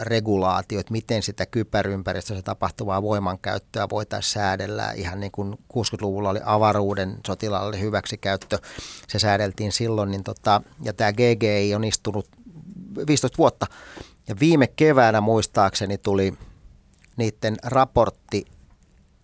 [0.00, 4.92] regulaatiot, miten sitä kyberympäristössä tapahtuvaa voimankäyttöä voitaisiin säädellä.
[4.92, 8.58] Ihan niin kuin 60-luvulla oli avaruuden sotilaallinen hyväksikäyttö,
[9.08, 10.10] se säädeltiin silloin.
[10.10, 12.28] Niin tota, ja tämä GGI on istunut
[13.06, 13.66] 15 vuotta.
[14.28, 16.34] Ja viime keväänä muistaakseni tuli
[17.16, 18.44] niiden raportti,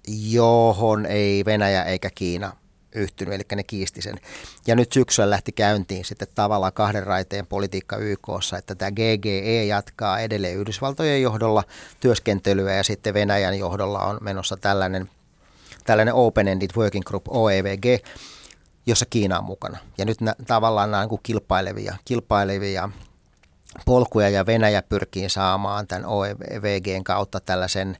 [0.08, 2.52] johon ei Venäjä eikä Kiina
[2.96, 4.20] yhtynyt, eli ne kiisti sen.
[4.66, 10.20] Ja nyt syksyllä lähti käyntiin sitten tavallaan kahden raiteen politiikka YKssa, että tämä GGE jatkaa
[10.20, 11.64] edelleen Yhdysvaltojen johdolla
[12.00, 15.10] työskentelyä ja sitten Venäjän johdolla on menossa tällainen,
[15.84, 17.84] tällainen Open-Ended Working Group OEVG,
[18.86, 19.78] jossa Kiina on mukana.
[19.98, 22.88] Ja nyt nä, tavallaan nämä niin kilpailevia, kilpailevia
[23.84, 27.96] polkuja ja Venäjä pyrkii saamaan tämän OEVGn kautta tällaisen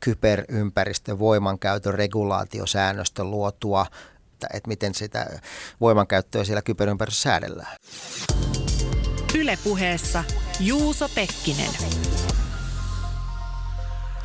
[0.00, 3.86] kyberympäristön voimankäytön regulaatiosäännöstön luotua
[4.42, 5.26] että, että miten sitä
[5.80, 7.76] voimankäyttöä siellä kyberympäristössä säädellään.
[9.34, 10.24] Ylepuheessa
[10.60, 11.70] Juuso Pekkinen.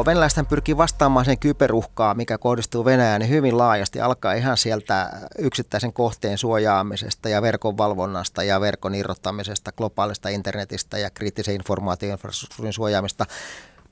[0.06, 4.01] Venäläiset pyrkii vastaamaan sen kyberuhkaan, mikä kohdistuu Venäjään, niin hyvin laajasti.
[4.01, 11.10] Alkaa ihan sieltä yksittäisen kohteen suojaamisesta ja verkon valvonnasta ja verkon irrottamisesta, globaalista internetistä ja
[11.10, 13.25] kriittisen informaatioinfrastruktuurin suojaamista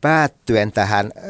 [0.01, 1.23] päättyen tähän äh,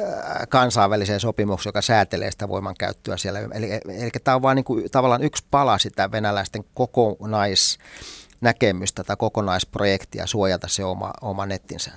[0.50, 3.40] kansainväliseen sopimukseen, joka säätelee sitä voimankäyttöä siellä.
[3.40, 10.28] Eli, eli tämä on vain niin kuin, tavallaan yksi pala sitä venäläisten kokonaisnäkemystä tai kokonaisprojektia
[10.28, 11.92] suojata se oma, oma nettinsä.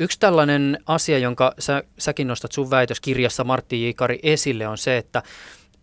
[0.00, 5.22] Yksi tällainen asia, jonka sä, säkin nostat sun väitöskirjassa Martti Jikari esille, on se, että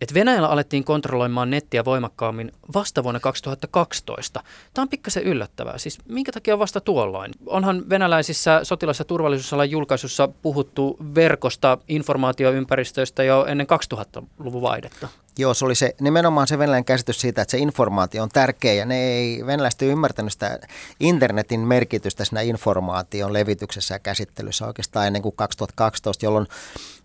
[0.00, 4.42] että Venäjällä alettiin kontrolloimaan nettiä voimakkaammin vasta vuonna 2012.
[4.74, 5.78] Tämä on pikkasen yllättävää.
[5.78, 7.32] Siis minkä takia vasta tuolloin?
[7.46, 15.08] Onhan venäläisissä sotilas- ja turvallisuusalan julkaisussa puhuttu verkosta, informaatioympäristöistä jo ennen 2000-luvun vaihdetta.
[15.38, 18.86] Joo, se oli se, nimenomaan se venäläinen käsitys siitä, että se informaatio on tärkeä ja
[18.86, 20.58] ne ei venäläiset ei ymmärtänyt sitä
[21.00, 26.46] internetin merkitystä siinä informaation levityksessä ja käsittelyssä oikeastaan ennen kuin 2012, jolloin,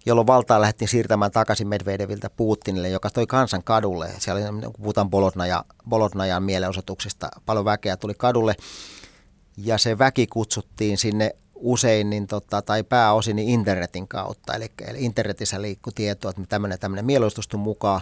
[0.06, 4.10] jolloin valtaa lähdettiin siirtämään takaisin Medvedeviltä Putinille, joka toi kansan kadulle.
[4.20, 8.56] Siellä oli, kun puhutaan Bolotnaja, Bolotnajan mielenosoituksista, paljon väkeä tuli kadulle
[9.58, 14.54] ja se väki kutsuttiin sinne usein niin tota, tai pääosin niin internetin kautta.
[14.54, 18.02] Eli, eli internetissä liikkui tietoa, että tämmöinen, tämmöinen mielenosoitus mukaan.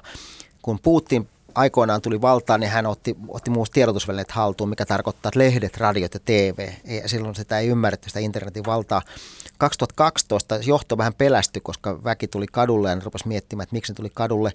[0.62, 5.39] Kun Putin aikoinaan tuli valtaan, niin hän otti, otti muut tiedotusvälineet haltuun, mikä tarkoittaa, että
[5.39, 6.69] lehdet, radiot ja TV.
[7.02, 9.02] Ja silloin sitä ei ymmärretty sitä internetin valtaa.
[9.58, 13.95] 2012 johto vähän pelästyi, koska väki tuli kadulle ja ne rupesi miettimään, että miksi ne
[13.95, 14.52] tuli kadulle.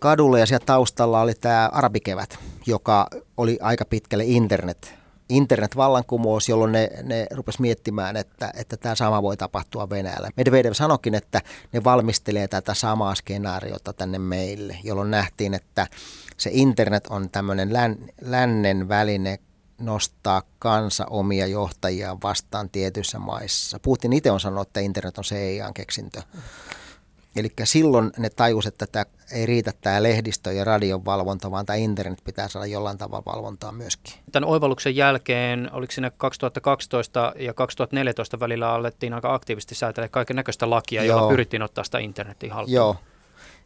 [0.00, 4.94] Kadulle ja siellä taustalla oli tämä arabikevät, joka oli aika pitkälle internet
[5.28, 10.30] internetvallankumous, jolloin ne, ne rupes miettimään, että, että tämä sama voi tapahtua Venäjällä.
[10.36, 11.40] Medvedev sanokin, että
[11.72, 15.86] ne valmistelee tätä samaa skenaariota tänne meille, jolloin nähtiin, että
[16.36, 19.38] se internet on tämmöinen län, lännen väline
[19.78, 23.80] nostaa kansa omia johtajia vastaan tietyissä maissa.
[23.80, 26.22] Putin itse on sanonut, että internet on CIAn keksintö.
[27.38, 31.76] Eli silloin ne tajus, että tämä ei riitä tämä lehdistö ja radion valvonta, vaan tämä
[31.76, 34.14] internet pitää saada jollain tavalla valvontaa myöskin.
[34.32, 40.70] Tämän oivalluksen jälkeen, oliko siinä 2012 ja 2014 välillä alettiin aika aktiivisesti säätellä kaiken näköistä
[40.70, 41.16] lakia, Joo.
[41.16, 42.74] jolla pyrittiin ottaa sitä internetin haltuun?
[42.74, 42.96] Joo.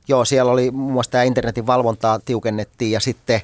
[0.08, 3.40] Joo, siellä oli muun muassa tämä internetin valvontaa tiukennettiin ja sitten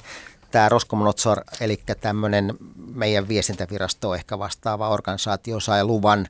[0.51, 2.57] tämä Roskomnadzor, eli tämmöinen
[2.93, 6.27] meidän viestintävirasto ehkä vastaava organisaatio sai luvan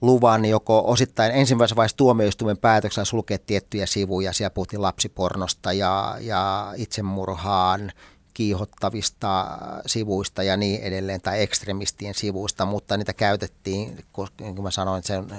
[0.00, 4.32] luvan joko osittain ensimmäisessä vaiheessa tuomioistuimen päätöksellä sulkea tiettyjä sivuja.
[4.32, 7.92] Siellä puhuttiin lapsipornosta ja, ja itsemurhaan
[8.34, 15.02] kiihottavista sivuista ja niin edelleen, tai ekstremistien sivuista, mutta niitä käytettiin, koska niin mä sanoin,
[15.02, 15.30] se on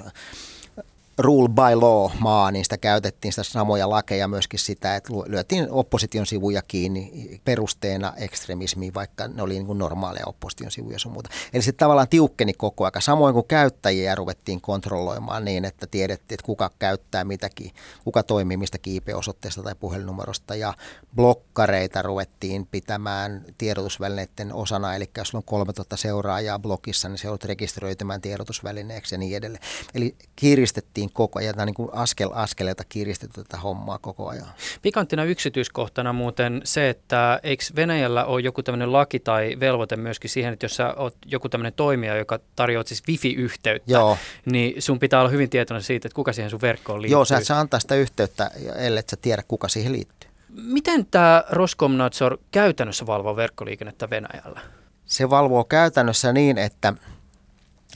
[1.18, 6.26] rule by law maa, niin sitä käytettiin sitä samoja lakeja myöskin sitä, että lyötiin opposition
[6.26, 11.30] sivuja kiinni perusteena ekstremismiin, vaikka ne oli niin kuin normaaleja opposition sivuja sun muuta.
[11.52, 16.46] Eli se tavallaan tiukkeni koko ajan, samoin kuin käyttäjiä ruvettiin kontrolloimaan niin, että tiedettiin, että
[16.46, 17.70] kuka käyttää mitäkin,
[18.04, 20.74] kuka toimii mistä IP-osoitteesta tai puhelinnumerosta ja
[21.16, 28.20] blokkareita ruvettiin pitämään tiedotusvälineiden osana, eli jos on 3000 seuraajaa blogissa, niin se on rekisteröitymään
[28.20, 29.64] tiedotusvälineeksi ja niin edelleen.
[29.94, 34.46] Eli kiristettiin niin koko ajan, niin kuin askel askeleelta kiristetty tätä hommaa koko ajan.
[34.82, 40.52] Pikanttina yksityiskohtana muuten se, että eikö Venäjällä ole joku tämmöinen laki tai velvoite myöskin siihen,
[40.52, 44.18] että jos sä oot joku tämmöinen toimija, joka tarjoaa siis wifi-yhteyttä, Joo.
[44.44, 47.14] niin sun pitää olla hyvin tietoinen siitä, että kuka siihen sun verkkoon liittyy.
[47.14, 50.30] Joo, sä et saa antaa sitä yhteyttä, ellei sä tiedä, kuka siihen liittyy.
[50.48, 54.60] Miten tämä Roskomnadzor käytännössä valvoo verkkoliikennettä Venäjällä?
[55.04, 56.94] Se valvoo käytännössä niin, että,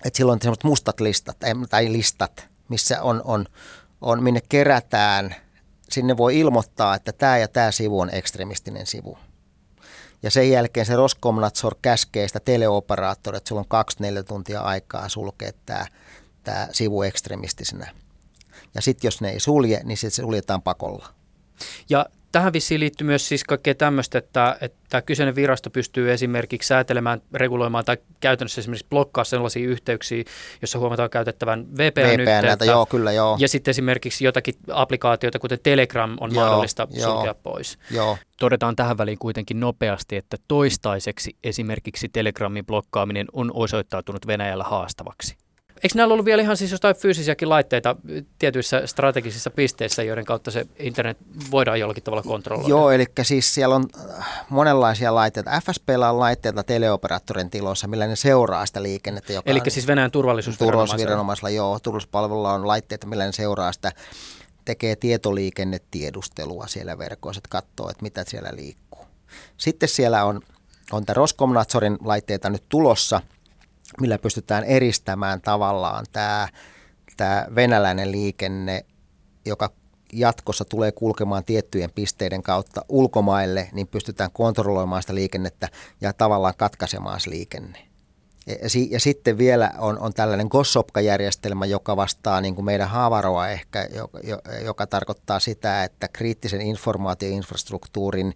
[0.04, 1.36] että silloin on mustat listat,
[1.70, 3.46] tai listat, missä on, on,
[4.00, 5.34] on, minne kerätään,
[5.90, 9.18] sinne voi ilmoittaa, että tämä ja tämä sivu on ekstremistinen sivu.
[10.22, 15.08] Ja sen jälkeen se Roskomnadzor käskee sitä teleoperaattoria, että sulla on kaksi neljä tuntia aikaa
[15.08, 15.86] sulkea tämä,
[16.42, 17.94] tämä sivu ekstremistisenä.
[18.74, 21.08] Ja sitten jos ne ei sulje, niin se suljetaan pakolla.
[21.88, 27.22] Ja tähän vissiin liittyy myös siis kaikkea tämmöistä, että, että kyseinen virasto pystyy esimerkiksi säätelemään,
[27.34, 30.24] reguloimaan tai käytännössä esimerkiksi blokkaa sellaisia yhteyksiä,
[30.60, 32.64] jossa huomataan käytettävän VPN-yhteyttä.
[32.64, 33.36] joo, kyllä, joo.
[33.40, 37.78] Ja sitten esimerkiksi jotakin applikaatioita, kuten Telegram, on joo, mahdollista joo, sulkea pois.
[37.90, 38.18] Joo.
[38.38, 45.41] Todetaan tähän väliin kuitenkin nopeasti, että toistaiseksi esimerkiksi Telegramin blokkaaminen on osoittautunut Venäjällä haastavaksi.
[45.82, 47.96] Eikö näillä ollut vielä ihan siis jostain fyysisiäkin laitteita
[48.38, 51.16] tietyissä strategisissa pisteissä, joiden kautta se internet
[51.50, 52.68] voidaan jollakin tavalla kontrolloida?
[52.68, 53.86] Joo, eli siis siellä on
[54.18, 55.60] äh, monenlaisia laitteita.
[55.60, 59.32] FSPllä on laitteita teleoperaattorin tiloissa, millä ne seuraa sitä liikennettä.
[59.32, 61.50] Joka eli siis Venäjän turvallisuusviranomaisilla?
[61.50, 61.78] Joo.
[61.78, 63.92] Turvallisuuspalvelulla on laitteita, millä ne seuraa sitä
[64.64, 69.06] tekee tietoliikennetiedustelua siellä verkoissa, että katsoo, että mitä siellä liikkuu.
[69.56, 70.40] Sitten siellä on,
[70.92, 73.20] on tämä Roskomnadzorin laitteita nyt tulossa–
[74.00, 76.48] millä pystytään eristämään tavallaan tämä,
[77.16, 78.84] tämä venäläinen liikenne,
[79.46, 79.70] joka
[80.12, 85.68] jatkossa tulee kulkemaan tiettyjen pisteiden kautta ulkomaille, niin pystytään kontrolloimaan sitä liikennettä
[86.00, 87.78] ja tavallaan katkaisemaan se liikenne.
[88.46, 88.54] Ja,
[88.90, 94.18] ja sitten vielä on, on tällainen Gossopka-järjestelmä, joka vastaa niin kuin meidän haavaroa ehkä, joka,
[94.64, 98.34] joka tarkoittaa sitä, että kriittisen informaatioinfrastruktuurin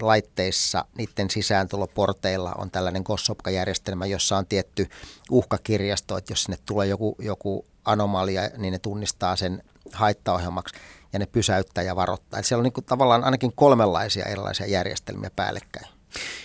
[0.00, 4.88] laitteissa, niiden sisääntuloporteilla on tällainen Gossopka-järjestelmä, jossa on tietty
[5.30, 10.74] uhkakirjasto, että jos sinne tulee joku, joku anomalia, niin ne tunnistaa sen haittaohjelmaksi
[11.12, 12.38] ja ne pysäyttää ja varoittaa.
[12.38, 15.86] Eli siellä on niin tavallaan ainakin kolmenlaisia erilaisia järjestelmiä päällekkäin.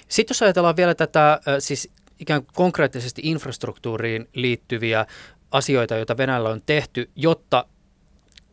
[0.07, 5.05] Sitten jos ajatellaan vielä tätä siis ikään kuin konkreettisesti infrastruktuuriin liittyviä
[5.51, 7.65] asioita, joita Venäjällä on tehty, jotta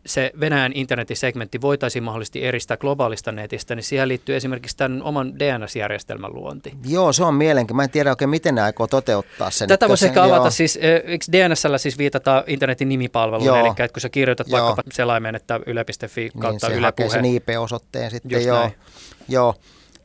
[0.07, 5.39] se Venäjän internetin segmentti voitaisiin mahdollisesti eristää globaalista netistä, niin siihen liittyy esimerkiksi tämän oman
[5.39, 6.73] DNS-järjestelmän luonti.
[6.89, 7.77] Joo, se on mielenkiintoinen.
[7.77, 9.69] Mä en tiedä oikein, miten ne aikoo toteuttaa sen.
[9.69, 10.51] Tätä voisi ehkä avata, joo.
[10.51, 13.57] siis eikö DNSllä siis viitata internetin nimipalveluun, Joo.
[13.57, 14.61] eli että kun sä kirjoitat Joo.
[14.61, 18.59] vaikkapa selaimen, että yle.fi niin kautta se Yle sen IP-osoitteen sitten, Just joo.
[18.59, 18.75] näin.
[19.29, 19.55] joo.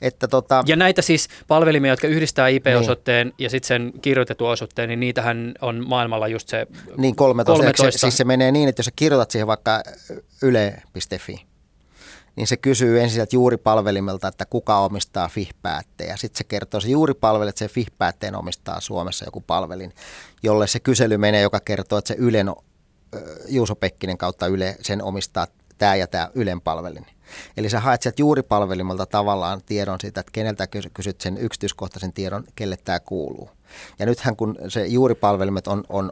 [0.02, 3.36] Että tota, Ja näitä siis palvelimia, jotka yhdistää IP-osoitteen niin.
[3.38, 7.52] ja sitten sen kirjoitetun osoitteen, niin niitähän on maailmalla just se Niin 13.
[7.52, 7.78] 13.
[7.78, 7.92] 13.
[7.92, 9.84] Se, siis se menee niin, että jos sä kirjoitat siihen vaikka
[10.42, 11.46] yle.fi,
[12.36, 16.10] niin se kysyy ensin sieltä juuripalvelimelta, että kuka omistaa FIH-päätteen.
[16.10, 19.94] Ja sitten se kertoo se juuripalvelu, että se FIH-päätteen omistaa Suomessa joku palvelin,
[20.44, 22.52] jolle se kysely menee, joka kertoo, että se Ylen,
[23.48, 25.48] Juuso Pekkinen kautta Yle, sen omistaa
[25.80, 27.06] tämä ja tämä Ylen palvelin.
[27.58, 32.44] Eli sä haet sieltä juuripalvelimelta tavallaan tiedon siitä, että keneltä kys- kysyt sen yksityiskohtaisen tiedon,
[32.56, 33.50] kelle tämä kuuluu.
[34.00, 36.12] Ja nythän kun se juuripalvelimet on, on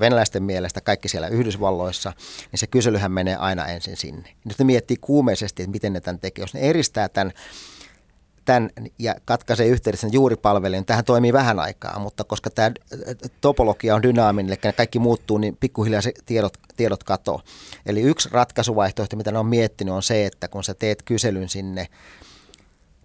[0.00, 2.12] venäläisten mielestä kaikki siellä Yhdysvalloissa,
[2.52, 4.28] niin se kyselyhän menee aina ensin sinne.
[4.44, 6.42] Nyt ne miettii kuumeisesti, että miten ne tämän tekee.
[6.42, 7.32] Jos ne eristää tämän,
[8.50, 12.70] tämän ja katkaisee yhteydessä niin tähän toimii vähän aikaa, mutta koska tämä
[13.40, 17.40] topologia on dynaaminen, eli kaikki muuttuu, niin pikkuhiljaa se tiedot, tiedot katoo.
[17.86, 21.86] Eli yksi ratkaisuvaihtoehto, mitä ne on miettinyt, on se, että kun sä teet kyselyn sinne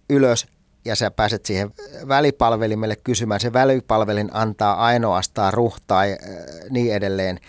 [0.09, 0.47] ylös
[0.85, 1.71] ja sä pääset siihen
[2.07, 6.17] välipalvelimelle kysymään, se välipalvelin antaa ainoastaan ruh tai äh,
[6.69, 7.39] niin edelleen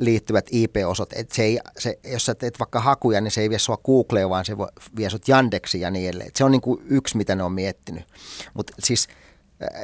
[0.00, 1.12] liittyvät IP-osot.
[1.12, 4.30] Et se ei, se, jos sä teet vaikka hakuja, niin se ei vie sua Googleen,
[4.30, 4.56] vaan se
[4.96, 6.28] vie sut Yandexiin ja niin edelleen.
[6.28, 8.04] Et se on niin kuin yksi, mitä ne on miettinyt.
[8.54, 9.08] Mutta siis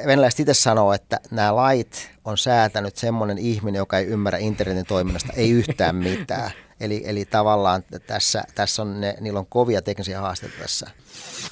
[0.05, 5.33] venäläiset itse sanoo, että nämä lait on säätänyt semmoinen ihminen, joka ei ymmärrä internetin toiminnasta,
[5.35, 6.51] ei yhtään mitään.
[6.79, 10.89] Eli, eli tavallaan tässä, tässä on ne, niillä on kovia teknisiä haasteita tässä.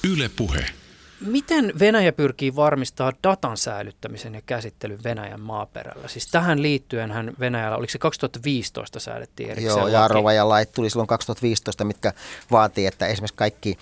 [0.04, 0.66] Yle Puhe.
[1.20, 6.08] Miten Venäjä pyrkii varmistaa datan säilyttämisen ja käsittelyn Venäjän maaperällä?
[6.08, 9.88] Siis tähän liittyenhän Venäjällä, oliko se 2015 säädettiin erikseen Joo?
[9.88, 12.12] Jarova ja lait tuli silloin 2015, mitkä
[12.50, 13.78] vaatii, että esimerkiksi kaikki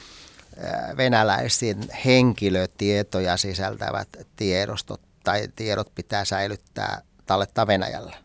[0.64, 8.16] äh, venäläisiin henkilötietoja sisältävät tiedostot tai tiedot pitää säilyttää, tallettaa Venäjällä.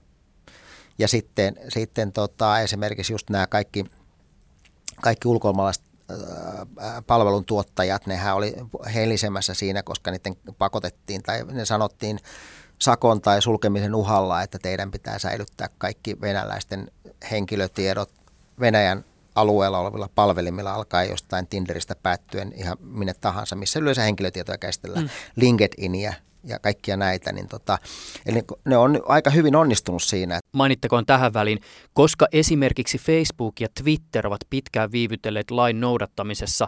[0.99, 3.85] Ja sitten, sitten tota, esimerkiksi just nämä kaikki,
[5.01, 5.88] kaikki ulkomaalaiset
[7.07, 8.55] palveluntuottajat, nehän oli
[8.93, 12.19] helisemässä siinä, koska niiden pakotettiin tai ne sanottiin
[12.79, 16.91] sakon tai sulkemisen uhalla, että teidän pitää säilyttää kaikki venäläisten
[17.31, 18.09] henkilötiedot
[18.59, 25.05] Venäjän alueella olevilla palvelimilla alkaa jostain Tinderistä päättyen ihan minne tahansa, missä yleensä henkilötietoja käsitellään,
[25.05, 25.09] mm.
[25.35, 27.77] LinkedInia ja kaikkia näitä, niin tota,
[28.25, 30.39] eli ne on aika hyvin onnistunut siinä.
[30.51, 31.59] Mainittakoon tähän väliin,
[31.93, 36.67] koska esimerkiksi Facebook ja Twitter ovat pitkään viivytelleet lain noudattamisessa,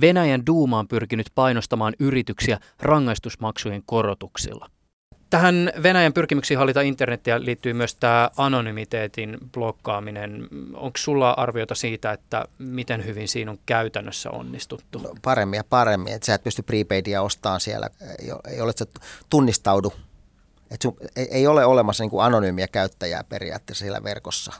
[0.00, 4.70] Venäjän Duuma on pyrkinyt painostamaan yrityksiä rangaistusmaksujen korotuksilla.
[5.30, 10.48] Tähän Venäjän pyrkimyksiin hallita internetiä liittyy myös tämä anonymiteetin blokkaaminen.
[10.74, 15.16] Onko sulla arviota siitä, että miten hyvin siinä on käytännössä onnistuttu?
[15.22, 18.86] Paremmin ja paremmin, että sä et pysty prepaidia ostamaan siellä, että sä
[19.30, 19.92] tunnistaudu.
[20.70, 24.52] Et sun, ei, ei ole olemassa niin anonyymiä käyttäjää periaatteessa siellä verkossa.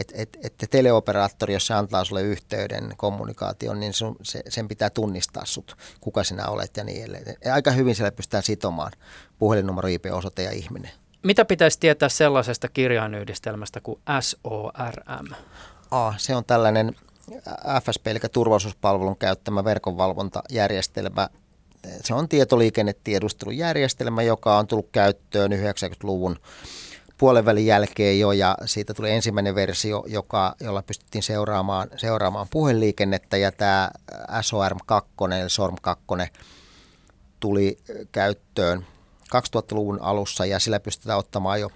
[0.00, 4.90] Että et, et teleoperaattori, jos se antaa sulle yhteyden, kommunikaation, niin sun, se, sen pitää
[4.90, 7.36] tunnistaa sut, kuka sinä olet ja niin edelleen.
[7.44, 8.92] Ja Aika hyvin siellä pystytään sitomaan
[9.38, 10.90] puhelinnumero, IP-osoite ja ihminen.
[11.22, 15.34] Mitä pitäisi tietää sellaisesta kirjainyhdistelmästä kuin SORM?
[15.90, 16.96] A, se on tällainen
[17.84, 21.28] FSP, eli turvallisuuspalvelun käyttämä verkonvalvontajärjestelmä.
[22.04, 26.36] Se on tietoliikennetiedustelujärjestelmä, joka on tullut käyttöön 90-luvun
[27.20, 33.36] puolen välin jälkeen jo, ja siitä tuli ensimmäinen versio, joka, jolla pystyttiin seuraamaan, seuraamaan puhelinliikennettä,
[33.36, 33.90] ja tämä
[34.40, 36.04] SORM 2, eli SORM 2,
[37.40, 37.78] tuli
[38.12, 38.86] käyttöön
[39.24, 41.70] 2000-luvun alussa, ja sillä pystytään ottamaan jo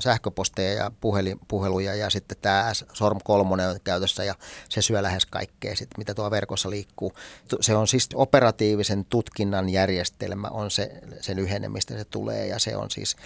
[0.00, 4.34] sähköposteja ja puhelin, puheluja ja sitten tämä SORM 3 on käytössä ja
[4.68, 7.12] se syö lähes kaikkea, sit, mitä tuo verkossa liikkuu.
[7.60, 12.76] Se on siis operatiivisen tutkinnan järjestelmä, on se, se lyhenne, mistä se tulee ja se
[12.76, 13.16] on siis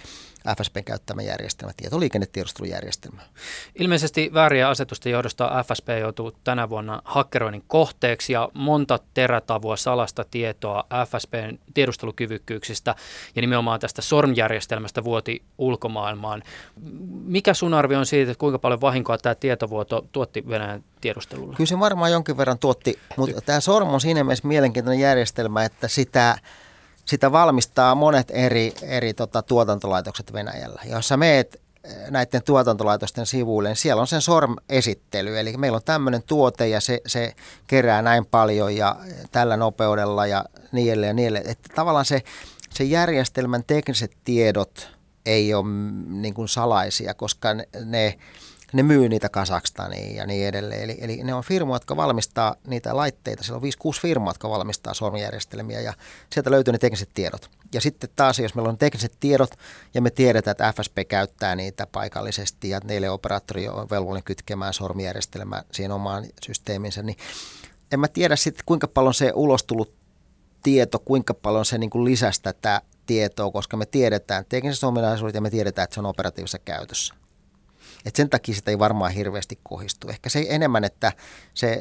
[0.57, 3.21] FSPn käyttämä järjestelmä, tietoliikennetiedustelujärjestelmä.
[3.79, 10.83] Ilmeisesti väärien asetusten johdosta FSP joutuu tänä vuonna hakkeroinnin kohteeksi ja monta terätavua salasta tietoa
[11.05, 12.95] FSPn tiedustelukyvykkyyksistä
[13.35, 16.43] ja nimenomaan tästä SORM-järjestelmästä vuoti ulkomaailmaan.
[17.23, 21.55] Mikä sun arvio on siitä, että kuinka paljon vahinkoa tämä tietovuoto tuotti Venäjän tiedustelulle?
[21.55, 25.87] Kyllä se varmaan jonkin verran tuotti, mutta tämä SORM on siinä mielessä mielenkiintoinen järjestelmä, että
[25.87, 26.37] sitä
[27.05, 30.81] sitä valmistaa monet eri, eri tota, tuotantolaitokset Venäjällä.
[30.85, 31.61] Jos meet
[32.09, 35.39] näiden tuotantolaitosten sivuille, niin siellä on sen SORM-esittely.
[35.39, 37.33] Eli meillä on tämmöinen tuote ja se, se
[37.67, 38.95] kerää näin paljon ja
[39.31, 41.51] tällä nopeudella ja niin edelleen ja niin edelleen.
[41.51, 42.21] Että tavallaan se,
[42.69, 44.89] se järjestelmän tekniset tiedot
[45.25, 45.65] ei ole
[46.07, 48.17] niin kuin salaisia, koska ne, ne
[48.73, 50.83] ne myy niitä Kasakstaniin ja niin edelleen.
[50.83, 53.43] Eli, eli ne on firmoja, jotka valmistaa niitä laitteita.
[53.43, 55.93] Siellä on 5-6 firmaa, jotka valmistaa sormijärjestelmiä ja
[56.33, 57.49] sieltä löytyy ne tekniset tiedot.
[57.73, 59.55] Ja sitten taas, jos meillä on tekniset tiedot
[59.93, 65.63] ja me tiedetään, että FSP käyttää niitä paikallisesti ja neille operaattori on velvollinen kytkemään sormijärjestelmää
[65.71, 67.17] siihen omaan systeeminsä, niin
[67.91, 69.93] en mä tiedä sitten kuinka paljon se ulos tullut
[70.63, 75.41] tieto, kuinka paljon se niin kuin lisäsi tätä tietoa, koska me tiedetään tekniset ominaisuudet ja
[75.41, 77.22] me tiedetään, että se on operatiivisessa käytössä.
[78.05, 80.09] Et sen takia sitä ei varmaan hirveästi kohistu.
[80.09, 81.11] Ehkä se enemmän, että
[81.53, 81.73] se,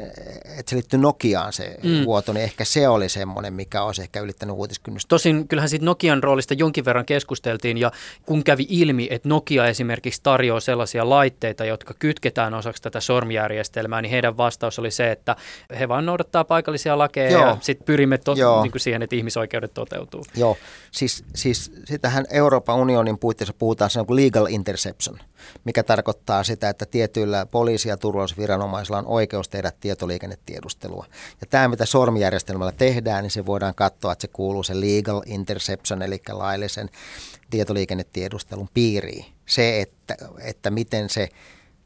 [0.59, 2.05] että se liittyy Nokiaan se mm.
[2.05, 5.09] vuoto, niin ehkä se oli semmoinen, mikä olisi ehkä ylittänyt uutiskynnystä.
[5.09, 7.93] Tosin kyllähän siitä Nokian roolista jonkin verran keskusteltiin ja
[8.27, 14.11] kun kävi ilmi, että Nokia esimerkiksi tarjoaa sellaisia laitteita, jotka kytketään osaksi tätä sormijärjestelmää, niin
[14.11, 15.37] heidän vastaus oli se, että
[15.79, 17.47] he vaan noudattaa paikallisia lakeja Joo.
[17.47, 20.25] ja sitten pyrimme tot- niin kuin siihen, että ihmisoikeudet toteutuu.
[20.37, 20.57] Joo,
[20.91, 25.19] siis, siis sitähän Euroopan unionin puitteissa puhutaan se on kuin legal interception,
[25.65, 31.07] mikä tarkoittaa tarkoittaa sitä, että tietyillä poliisi- ja turvallisuusviranomaisilla on oikeus tehdä tietoliikennetiedustelua.
[31.41, 36.03] Ja tämä, mitä sormijärjestelmällä tehdään, niin se voidaan katsoa, että se kuuluu se legal interception,
[36.03, 36.91] eli laillisen
[37.51, 39.25] tietoliikennetiedustelun piiriin.
[39.47, 41.29] Se, että, että miten, se,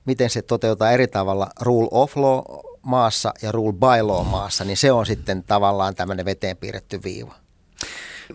[0.05, 2.43] miten se toteutetaan eri tavalla rule of law
[2.83, 7.35] maassa ja rule by law maassa, niin se on sitten tavallaan tämmöinen veteen piirretty viiva.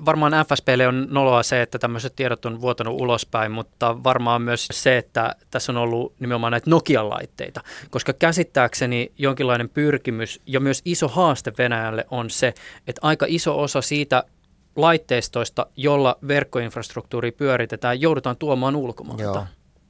[0.05, 4.97] Varmaan FSPlle on noloa se, että tämmöiset tiedot on vuotanut ulospäin, mutta varmaan myös se,
[4.97, 11.53] että tässä on ollut nimenomaan näitä Nokia-laitteita, koska käsittääkseni jonkinlainen pyrkimys ja myös iso haaste
[11.57, 12.53] Venäjälle on se,
[12.87, 14.23] että aika iso osa siitä
[14.75, 19.23] laitteistoista, jolla verkkoinfrastruktuuri pyöritetään, joudutaan tuomaan ulkomailta.
[19.23, 19.45] Joo.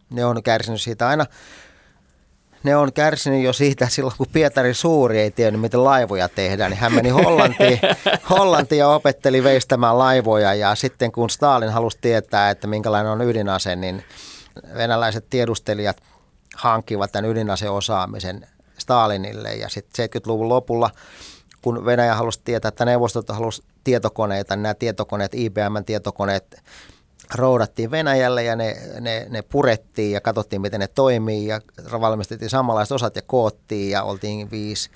[0.09, 1.25] Ne on kärsinyt siitä aina
[2.63, 6.79] ne on kärsinyt jo siitä silloin, kun Pietari Suuri ei tiennyt, miten laivoja tehdään, niin
[6.79, 7.79] hän meni Hollantiin,
[8.29, 10.53] Hollantiin ja opetteli veistämään laivoja.
[10.53, 14.03] Ja sitten kun Stalin halusi tietää, että minkälainen on ydinase, niin
[14.75, 15.97] venäläiset tiedustelijat
[16.55, 18.47] hankkivat tämän ydinaseosaamisen
[18.77, 19.53] Stalinille.
[19.53, 20.89] Ja sitten 70-luvun lopulla
[21.61, 26.63] kun Venäjä halusi tietää, että neuvostot halusi tietokoneita, niin nämä tietokoneet, IBM-tietokoneet
[27.35, 31.61] roudattiin Venäjälle ja ne, ne, ne purettiin ja katsottiin, miten ne toimii ja
[31.91, 34.89] valmistettiin samanlaiset osat ja koottiin ja oltiin viisi,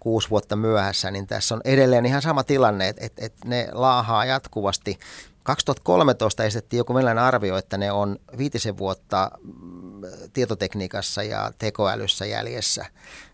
[0.00, 4.98] kuusi vuotta myöhässä, niin tässä on edelleen ihan sama tilanne, että, että, ne laahaa jatkuvasti.
[5.42, 10.00] 2013 esitettiin joku venäläinen arvio, että ne on viitisen vuotta mm,
[10.32, 12.86] tietotekniikassa ja tekoälyssä jäljessä.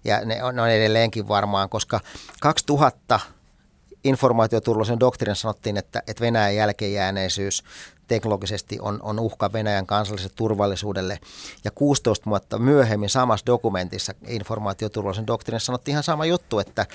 [0.05, 2.01] Ja ne on, ne on edelleenkin varmaan, koska
[2.41, 3.21] 2000
[4.05, 7.65] informaatioturvallisen doktriinin sanottiin, että, että Venäjän jälkeenjääneisyys
[8.09, 11.19] teknologisesti on, on uhka Venäjän kansalliselle turvallisuudelle.
[11.65, 16.87] Ja 16 vuotta myöhemmin samassa dokumentissa informaatioturvallisen doktriinissa sanottiin ihan sama juttu, että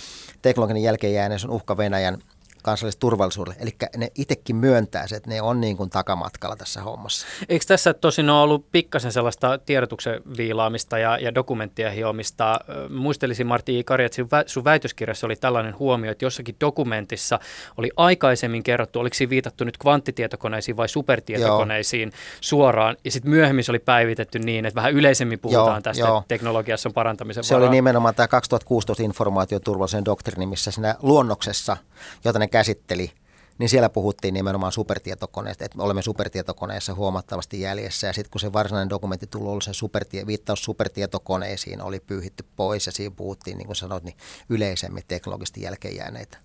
[0.42, 2.18] teknologinen jälkeenjääneisyys on uhka Venäjän
[2.64, 3.58] kansalliselle turvallisuudelle.
[3.60, 7.28] Eli ne itsekin myöntää se, että ne on niin kuin takamatkalla tässä hommassa.
[7.50, 12.60] Eikö tässä tosin ole ollut pikkasen sellaista tiedotuksen viilaamista ja, ja dokumenttien hiomista?
[12.90, 17.40] Muistelisin Martti Ikari, että sun väitöskirjassa oli tällainen huomio, että jossakin dokumentissa
[17.78, 22.18] oli aikaisemmin kerrottu, oliko siinä viitattu nyt kvanttitietokoneisiin vai supertietokoneisiin joo.
[22.42, 26.24] suoraan, ja sitten myöhemmin se oli päivitetty niin, että vähän yleisemmin puhutaan joo, tästä joo.
[26.28, 27.68] teknologiassa on parantamisen Se varaa.
[27.68, 31.78] oli nimenomaan tämä 2016 informaatioturvallisen doktrini, missä siinä luonnoksessa,
[32.26, 33.12] jota ne käsitteli,
[33.58, 38.08] niin siellä puhuttiin nimenomaan supertietokoneesta, että me olemme supertietokoneessa huomattavasti jäljessä.
[38.08, 42.86] Ja sitten kun se varsinainen dokumentti tuli, oli se supertie, viittaus supertietokoneisiin oli pyyhitty pois
[42.86, 44.16] ja siinä puhuttiin, niin kuin sanoit, niin
[44.50, 46.38] yleisemmin teknologisesti jälkeenjääneitä.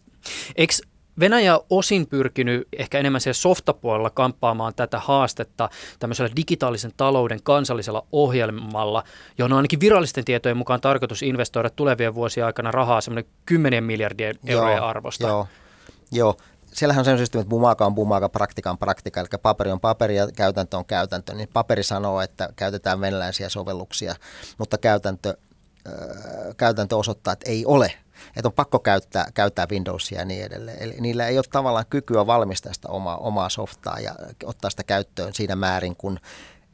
[0.56, 0.74] Eikö
[1.20, 9.04] Venäjä osin pyrkinyt ehkä enemmän siellä softapuolella kamppaamaan tätä haastetta tämmöisellä digitaalisen talouden kansallisella ohjelmalla,
[9.38, 14.38] johon on ainakin virallisten tietojen mukaan tarkoitus investoida tulevien vuosien aikana rahaa semmoinen 10 miljardien
[14.46, 15.26] eurojen arvosta.
[15.26, 15.46] Joo,
[16.12, 16.36] Joo,
[16.72, 20.16] siellähän on se systeemi, että bumaka on bumaka, praktika on praktika, eli paperi on paperi
[20.16, 21.34] ja käytäntö on käytäntö.
[21.34, 24.14] Niin paperi sanoo, että käytetään venäläisiä sovelluksia,
[24.58, 25.36] mutta käytäntö,
[25.88, 25.94] äh,
[26.56, 27.92] käytäntö osoittaa, että ei ole.
[28.36, 30.82] Että on pakko käyttää, käyttää Windowsia ja niin edelleen.
[30.82, 35.34] Eli niillä ei ole tavallaan kykyä valmistaa sitä omaa, omaa softaa ja ottaa sitä käyttöön
[35.34, 36.20] siinä määrin, kun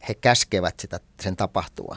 [0.09, 1.97] he käskevät sitä, sen tapahtua.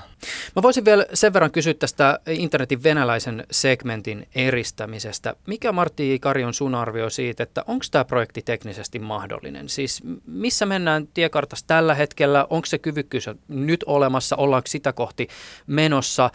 [0.55, 5.35] Mä voisin vielä sen verran kysyä tästä internetin venäläisen segmentin eristämisestä.
[5.47, 9.69] Mikä Martti Kari on sun arvio siitä, että onko tämä projekti teknisesti mahdollinen?
[9.69, 12.47] Siis missä mennään tiekartassa tällä hetkellä?
[12.49, 14.35] Onko se kyvykkyys nyt olemassa?
[14.35, 15.27] Ollaanko sitä kohti
[15.67, 16.29] menossa?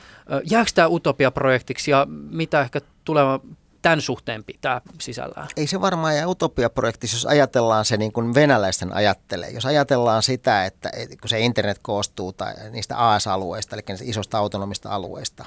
[0.51, 3.41] Jääkö tämä utopia-projektiksi ja mitä ehkä tuleva
[3.83, 5.49] tämän suhteen pitää sisällään?
[5.57, 9.51] Ei se varmaan jää utopia-projektissa, jos ajatellaan se niin kuin venäläisten ajattelee.
[9.51, 14.89] Jos ajatellaan sitä, että kun se internet koostuu tai niistä AS-alueista, eli niistä isosta autonomista
[14.91, 15.45] alueista,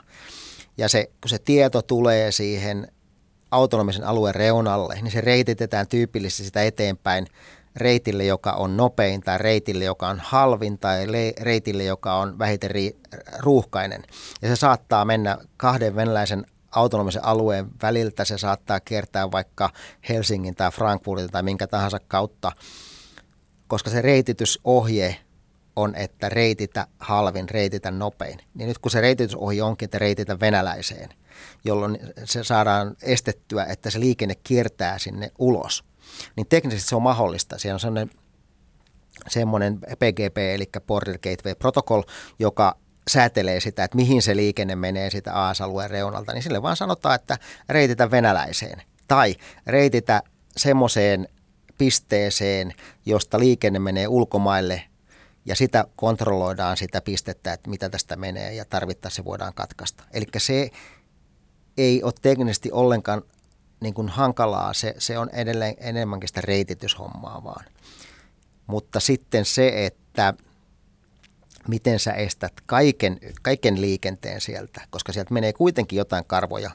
[0.78, 2.88] ja se, kun se tieto tulee siihen
[3.52, 7.28] autonomisen alueen reunalle, niin se reititetään tyypillisesti sitä eteenpäin
[7.76, 11.08] reitille, joka on nopein tai reitille, joka on halvin tai
[11.42, 12.72] reitille, joka on vähiten
[13.40, 14.04] ruuhkainen.
[14.42, 16.46] Ja se saattaa mennä kahden venäläisen
[16.76, 19.70] autonomisen alueen väliltä, se saattaa kiertää vaikka
[20.10, 22.52] Helsingin tai Frankfurtin tai minkä tahansa kautta,
[23.68, 25.18] koska se reititysohje
[25.76, 28.40] on, että reititä halvin, reititä nopein.
[28.54, 31.10] Niin nyt kun se reititysohje onkin, että reititä venäläiseen,
[31.66, 35.84] jolloin se saadaan estettyä, että se liikenne kiertää sinne ulos,
[36.36, 37.58] niin teknisesti se on mahdollista.
[37.58, 38.12] Siellä on sellainen
[39.28, 42.02] semmoinen PGP, eli Border Gateway Protocol,
[42.40, 42.78] joka
[43.08, 47.38] säätelee sitä, että mihin se liikenne menee sitä AAS-alueen reunalta, niin sille vaan sanotaan, että
[47.70, 49.36] reititä venäläiseen tai
[49.68, 50.22] reititä
[50.58, 51.28] semmoiseen
[51.78, 52.74] pisteeseen,
[53.06, 54.84] josta liikenne menee ulkomaille
[55.46, 60.04] ja sitä kontrolloidaan sitä pistettä, että mitä tästä menee ja tarvittaessa se voidaan katkaista.
[60.14, 60.70] Eli se
[61.78, 63.22] ei ole teknisesti ollenkaan
[63.80, 67.66] niin kuin hankalaa, se, se on edelleen enemmänkin sitä reitityshommaa vaan.
[68.68, 70.34] Mutta sitten se, että
[71.68, 76.72] miten sä estät kaiken, kaiken liikenteen sieltä, koska sieltä menee kuitenkin jotain karvoja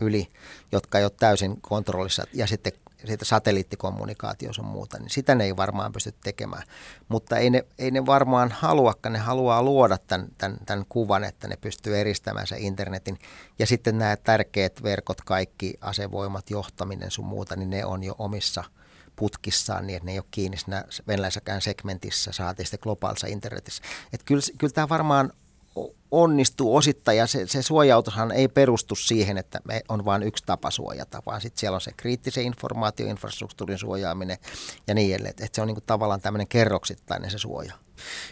[0.00, 0.28] yli,
[0.72, 2.72] jotka ei ole täysin kontrollissa ja sitten
[3.04, 6.62] siitä satelliittikommunikaatiossa on muuta, niin sitä ne ei varmaan pysty tekemään.
[7.08, 11.48] Mutta ei ne, ei ne varmaan haluakaan, ne haluaa luoda tämän, tämän, tämän kuvan, että
[11.48, 13.18] ne pystyy eristämään sen internetin.
[13.58, 18.64] Ja sitten nämä tärkeät verkot, kaikki asevoimat, johtaminen sun muuta, niin ne on jo omissa–
[19.22, 23.82] putkissaan niin, että ne ei ole kiinni siinä venäläisessäkään segmentissä, saatiin sitten globaalissa internetissä.
[24.12, 25.32] Että kyllä, kyllä tämä varmaan
[26.10, 30.70] onnistuu osittain ja se, se suojautushan ei perustu siihen, että me on vain yksi tapa
[30.70, 34.38] suojata, vaan sitten siellä on se kriittisen informaatioinfrastruktuurin suojaaminen
[34.86, 35.30] ja niin edelleen.
[35.30, 37.74] Että se on niin kuin tavallaan tämmöinen kerroksittainen se suoja.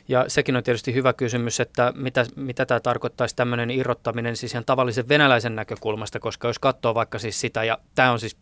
[0.08, 4.64] Ja sekin on tietysti hyvä kysymys, että mitä, mitä tämä tarkoittaisi tämmöinen irrottaminen siis ihan
[4.64, 8.36] tavallisen venäläisen näkökulmasta, koska jos katsoo vaikka siis sitä, ja tämä on siis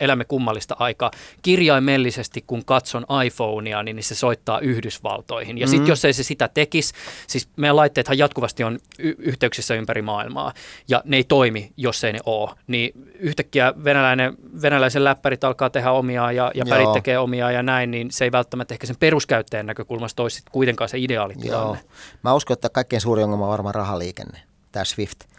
[0.00, 1.10] elämme kummallista aikaa.
[1.42, 5.58] Kirjaimellisesti, kun katson iPhonea, niin se soittaa Yhdysvaltoihin.
[5.58, 5.90] Ja sitten mm-hmm.
[5.90, 6.94] jos ei se sitä tekisi,
[7.26, 10.52] siis meidän laitteethan jatkuvasti on y- yhteyksissä ympäri maailmaa,
[10.88, 12.50] ja ne ei toimi, jos ei ne ole.
[12.66, 17.90] Niin yhtäkkiä venäläinen, venäläisen läppärit alkaa tehdä omia ja, ja pärit tekee omia ja näin,
[17.90, 21.78] niin se ei välttämättä ehkä sen peruskäyttäjän näkökulmasta olisi kuitenkaan se ideaalitilanne.
[21.78, 21.90] Joo.
[22.24, 24.42] Mä uskon, että kaikkein suurin ongelma on varmaan rahaliikenne,
[24.72, 25.35] tämä SWIFT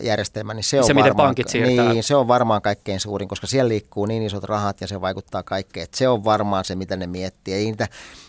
[0.00, 1.92] järjestelmä, niin se on, se, varmaan, pankit siirtää.
[1.92, 5.42] niin, se on varmaan kaikkein suurin, koska siellä liikkuu niin isot rahat ja se vaikuttaa
[5.42, 5.84] kaikkeen.
[5.84, 7.54] Että se on varmaan se, mitä ne miettii.
[7.54, 7.88] Ei, niitä,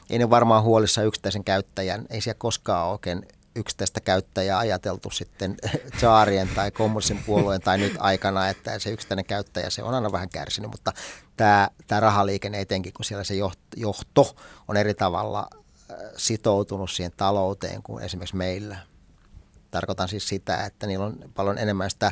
[0.09, 5.57] ei ne varmaan huolissa yksittäisen käyttäjän, ei siellä koskaan oikein yksittäistä käyttäjää ajateltu sitten
[5.99, 10.30] Zaarien tai kommunistisen puolueen tai nyt aikana, että se yksittäinen käyttäjä, se on aina vähän
[10.30, 10.93] kärsinyt, mutta
[11.38, 13.34] tämä, tämä rahaliikenne etenkin, kun siellä se
[13.78, 14.36] johto
[14.68, 15.47] on eri tavalla
[15.91, 18.90] äh, sitoutunut siihen talouteen kuin esimerkiksi meillä.
[19.72, 22.11] Tarkoitan siis sitä, että niillä on paljon enemmän sitä,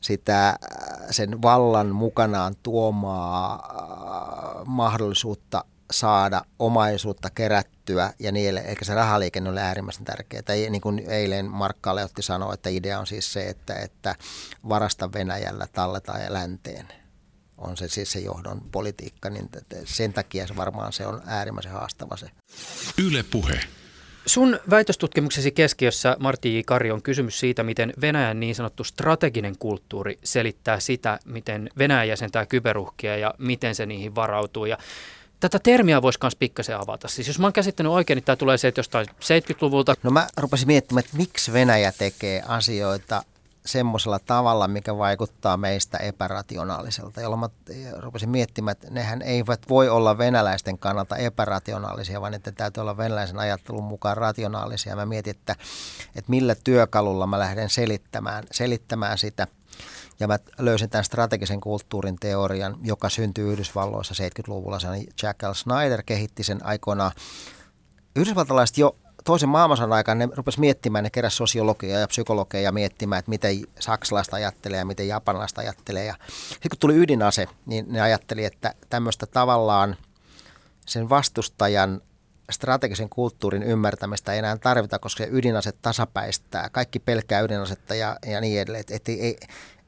[0.00, 0.56] sitä äh,
[1.10, 9.60] sen vallan mukanaan tuomaa äh, mahdollisuutta saada omaisuutta kerättyä ja niille, eikä se rahaliikenne ole
[9.60, 10.42] äärimmäisen tärkeää.
[10.42, 14.14] Tai niin kuin eilen Markka otti sanoa, että idea on siis se, että, että
[14.68, 16.88] varasta Venäjällä talletaan ja länteen
[17.58, 19.48] on se siis se johdon politiikka, niin
[19.84, 22.26] sen takia se varmaan se on äärimmäisen haastava se.
[22.98, 23.60] Yle puhe.
[24.26, 26.60] Sun väitöstutkimuksesi keskiössä, Martti J.
[26.66, 32.46] Kari, on kysymys siitä, miten Venäjän niin sanottu strateginen kulttuuri selittää sitä, miten Venäjä jäsentää
[32.46, 34.64] kyberuhkia ja miten se niihin varautuu.
[34.64, 34.78] Ja
[35.40, 37.08] Tätä termiä voisi myös pikkasen avata.
[37.08, 39.94] Siis jos mä oon käsittänyt oikein, niin tämä tulee se, jostain 70-luvulta.
[40.02, 43.22] No mä rupesin miettimään, että miksi Venäjä tekee asioita
[43.66, 47.48] semmoisella tavalla, mikä vaikuttaa meistä epärationaaliselta, jolloin mä
[47.98, 53.38] rupesin miettimään, että nehän eivät voi olla venäläisten kannalta epärationaalisia, vaan että täytyy olla venäläisen
[53.38, 54.96] ajattelun mukaan rationaalisia.
[54.96, 55.56] Mä mietin, että,
[56.14, 59.46] että millä työkalulla mä lähden selittämään, selittämään sitä.
[60.20, 64.78] Ja mä löysin tämän strategisen kulttuurin teorian, joka syntyi Yhdysvalloissa 70-luvulla.
[64.78, 64.88] Se
[65.22, 65.52] Jack L.
[65.52, 67.12] Snyder kehitti sen aikoinaan.
[68.16, 73.30] Yhdysvaltalaiset jo toisen maailmansodan aikana ne rupesi miettimään, ne keräsi sosiologia ja psykologia miettimään, että
[73.30, 76.04] miten saksalaista ajattelee ja miten japanilaista ajattelee.
[76.04, 76.14] Ja
[76.50, 79.96] sitten kun tuli ydinase, niin ne ajatteli, että tämmöistä tavallaan
[80.86, 82.00] sen vastustajan
[82.50, 86.68] strategisen kulttuurin ymmärtämistä ei enää tarvita, koska se ydinase tasapäistää.
[86.72, 88.84] Kaikki pelkää ydinasetta ja, ja niin edelleen.
[88.90, 89.36] Että ei,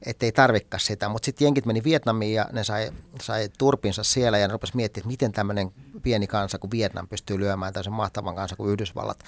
[0.07, 1.09] että ei tarvikaan sitä.
[1.09, 2.91] Mutta sitten jenkit meni Vietnamiin ja ne sai,
[3.23, 5.73] sai turpinsa siellä ja ne rupesi miettimään, että miten tämmöinen
[6.03, 9.19] pieni kansa kuin Vietnam pystyy lyömään tämmöisen mahtavan kansan kuin Yhdysvallat.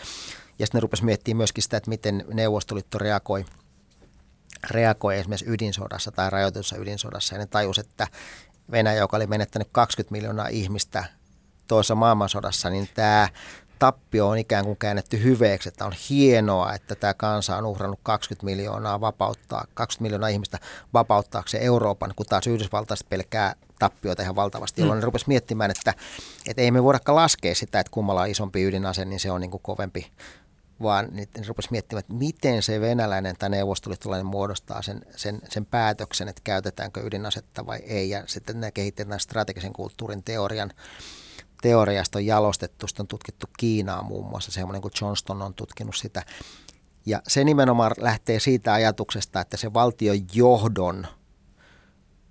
[0.59, 3.45] Ja sitten ne rupesi miettimään myöskin sitä, että miten Neuvostoliitto reagoi
[4.70, 7.35] reagoi esimerkiksi ydinsodassa tai rajoitetussa ydinsodassa.
[7.35, 8.07] Ja ne tajus, että
[8.70, 11.05] Venäjä, joka oli menettänyt 20 miljoonaa ihmistä
[11.68, 13.29] toisessa maailmansodassa, niin tämä,
[13.79, 18.45] tappio on ikään kuin käännetty hyveeksi, että on hienoa, että tämä kansa on uhrannut 20
[18.45, 20.59] miljoonaa vapauttaa, 20 miljoonaa ihmistä
[20.95, 25.01] vapauttaakseen Euroopan, kun taas Yhdysvaltaiset pelkää tappioita ihan valtavasti, jolloin mm.
[25.01, 25.95] ne rupesi miettimään, että,
[26.47, 29.51] että ei me voidakaan laskea sitä, että kummalla on isompi ydinase, niin se on niin
[29.51, 30.12] kuin kovempi,
[30.83, 36.29] vaan ne rupesi miettimään, että miten se venäläinen tai neuvostoliittolainen muodostaa sen, sen, sen päätöksen,
[36.29, 40.70] että käytetäänkö ydinasetta vai ei, ja sitten ne kehitetään strategisen kulttuurin teorian
[41.64, 46.22] teoriasta on jalostettu, sitä on tutkittu Kiinaa muun muassa, semmoinen kuin Johnston on tutkinut sitä.
[47.06, 51.06] Ja se nimenomaan lähtee siitä ajatuksesta, että se valtion johdon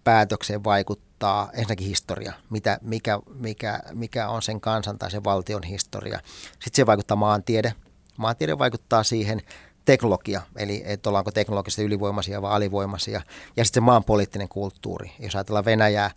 [0.03, 6.19] päätökseen vaikuttaa ensinnäkin historia, mitä, mikä, mikä, mikä on sen kansan tai sen valtion historia.
[6.51, 7.73] Sitten se vaikuttaa maantiede.
[8.17, 9.41] Maantiede vaikuttaa siihen
[9.86, 13.21] teknologia, eli että ollaanko teknologisesti ylivoimaisia vai alivoimaisia.
[13.57, 15.11] Ja sitten se maan poliittinen kulttuuri.
[15.19, 16.11] Jos ajatellaan Venäjää,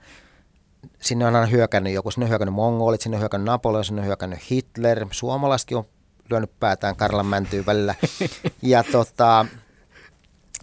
[1.00, 4.06] sinne on aina hyökännyt joku, sinne on hyökännyt mongolit, sinne on hyökännyt Napoleon, sinne on
[4.06, 5.84] hyökännyt Hitler, suomalaisetkin on
[6.30, 7.94] lyönyt päätään Karlan mäntyyn välillä.
[8.62, 9.46] Ja tota,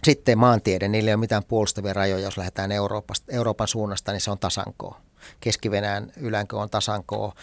[0.04, 4.32] sitten maantiede, niillä ei ole mitään puolustavia rajoja, jos lähdetään Euroopasta, Euroopan suunnasta, niin se
[4.32, 5.02] on tasankoa.
[5.40, 7.34] Keski-Venäjän ylänkö on tasankoa,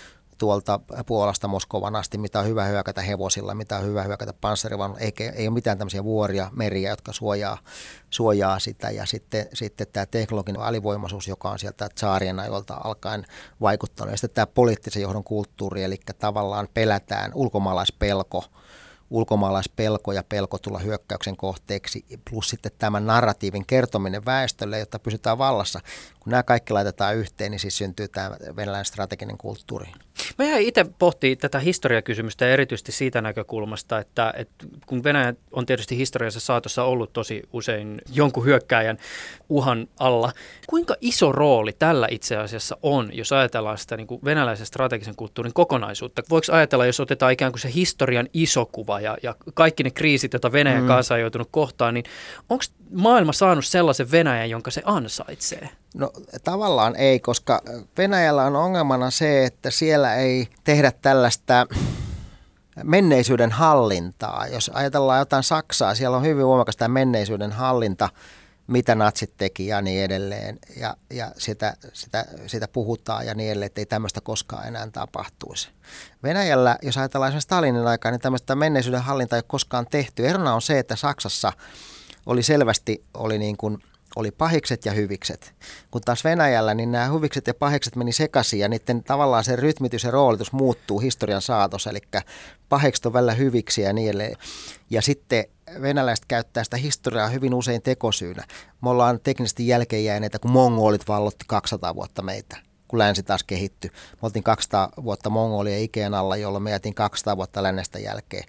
[0.41, 5.31] tuolta Puolasta Moskovan asti, mitä on hyvä hyökätä hevosilla, mitä on hyvä hyökätä panssarivan, eikä,
[5.31, 7.59] ei ole mitään tämmöisiä vuoria, meriä, jotka suojaa,
[8.11, 8.91] suojaa sitä.
[8.91, 13.27] Ja sitten, sitten tämä teknologinen alivoimaisuus, joka on sieltä tsaarien ajoilta alkaen
[13.61, 14.13] vaikuttanut.
[14.13, 18.45] Ja sitten tämä poliittisen johdon kulttuuri, eli tavallaan pelätään ulkomaalaispelko,
[19.11, 25.81] ulkomaalaispelko ja pelko tulla hyökkäyksen kohteeksi, plus sitten tämän narratiivin kertominen väestölle, jotta pysytään vallassa.
[26.31, 29.87] Kun nämä kaikki laitetaan yhteen, niin siis syntyy tämä venäläinen strateginen kulttuuri.
[30.39, 35.97] Mä jäin itse pohtimaan tätä historiakysymystä erityisesti siitä näkökulmasta, että, että kun Venäjä on tietysti
[35.97, 38.99] historiassa saatossa ollut tosi usein jonkun hyökkääjän
[39.49, 40.33] uhan alla,
[40.67, 45.55] kuinka iso rooli tällä itse asiassa on, jos ajatellaan sitä niin kuin venäläisen strategisen kulttuurin
[45.55, 46.23] kokonaisuutta?
[46.31, 50.33] Voiko ajatella, jos otetaan ikään kuin se historian iso kuva ja, ja kaikki ne kriisit,
[50.33, 50.89] joita Venäjän mm.
[50.89, 52.05] kanssa on joutunut kohtaan, niin
[52.49, 55.69] onko maailma saanut sellaisen Venäjän, jonka se ansaitsee?
[55.95, 56.13] No
[56.45, 57.63] tavallaan ei, koska
[57.99, 61.67] Venäjällä on ongelmana se, että siellä ei tehdä tällaista
[62.85, 64.47] menneisyyden hallintaa.
[64.47, 68.09] Jos ajatellaan jotain Saksaa, siellä on hyvin voimakas tämä menneisyyden hallinta,
[68.67, 70.59] mitä natsit teki ja niin edelleen.
[70.77, 75.69] Ja, ja sitä, sitä, sitä puhutaan ja niin edelleen, että ei tämmöistä koskaan enää tapahtuisi.
[76.23, 80.29] Venäjällä, jos ajatellaan esimerkiksi Stalinin aikaa, niin tämmöistä menneisyyden hallintaa ei ole koskaan tehty.
[80.29, 81.53] Erona on se, että Saksassa
[82.31, 83.79] oli selvästi oli niin kuin–
[84.17, 85.55] oli pahikset ja hyvikset.
[85.91, 90.05] Kun taas Venäjällä, niin nämä hyvikset ja pahikset meni sekaisin ja niiden tavallaan se rytmitys
[90.05, 91.91] ja roolitus muuttuu historian saatossa.
[91.91, 92.01] Eli
[92.69, 94.37] pahikset on välillä hyviksi ja niin edelleen.
[94.91, 95.45] Ja sitten
[95.83, 98.45] venäläiset käyttää sitä historiaa hyvin usein tekosyynä.
[98.83, 102.57] Me ollaan teknisesti jälkeenjääneitä, kun mongolit vallotti 200 vuotta meitä
[102.89, 103.91] kun länsi taas kehittyi.
[103.91, 108.45] Me oltiin 200 vuotta mongolia ikeen alla, jolloin me jätin 200 vuotta lännestä jälkeen.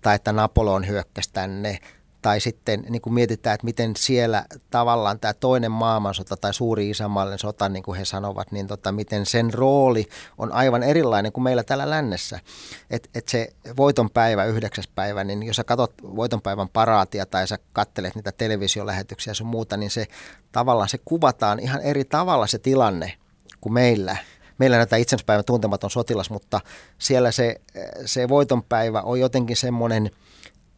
[0.00, 1.78] Tai että Napoleon hyökkäsi tänne,
[2.24, 7.38] tai sitten niin kuin mietitään, että miten siellä tavallaan tämä toinen maailmansota tai suuri isämaallinen
[7.38, 10.06] sota, niin kuin he sanovat, niin tota, miten sen rooli
[10.38, 12.40] on aivan erilainen kuin meillä täällä lännessä.
[12.90, 18.14] Että et se voitonpäivä, yhdeksäs päivä, niin jos sä katsot voitonpäivän paraatia tai sä kattelet
[18.14, 20.06] niitä televisiolähetyksiä ja sun muuta, niin se
[20.52, 23.12] tavallaan se kuvataan ihan eri tavalla se tilanne
[23.60, 24.16] kuin meillä
[24.58, 26.60] meillä näitä itsenäispäivän tuntematon sotilas, mutta
[26.98, 27.60] siellä se,
[28.04, 30.10] se voitonpäivä on jotenkin semmoinen–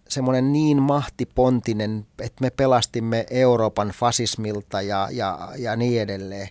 [0.08, 6.48] semmoinen niin mahtipontinen, että me pelastimme Euroopan fasismilta ja, ja, ja niin edelleen.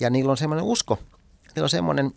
[0.00, 0.98] Ja niillä on semmoinen usko,
[1.54, 2.12] niillä on semmoinen,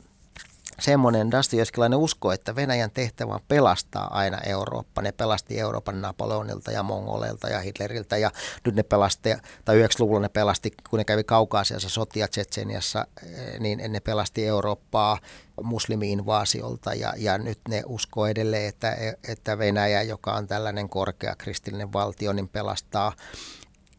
[0.80, 5.02] semmoinen Dostoevskilainen usko, että Venäjän tehtävä on pelastaa aina Eurooppa.
[5.02, 8.32] Ne pelasti Euroopan Napoleonilta ja Mongoleilta ja Hitleriltä ja
[8.66, 9.30] nyt ne pelasti,
[9.66, 15.18] tai 90-luvulla ne pelasti, kun ne kävi Kaukaasiassa sotia Tsetseniassa, eh, niin ne pelasti Eurooppaa
[15.64, 21.94] muslimi-invaasiolta ja, ja nyt ne uskoo edelleen, että, että Venäjä, joka on tällainen korkea kristillinen
[21.94, 23.14] valtio, niin pelastaa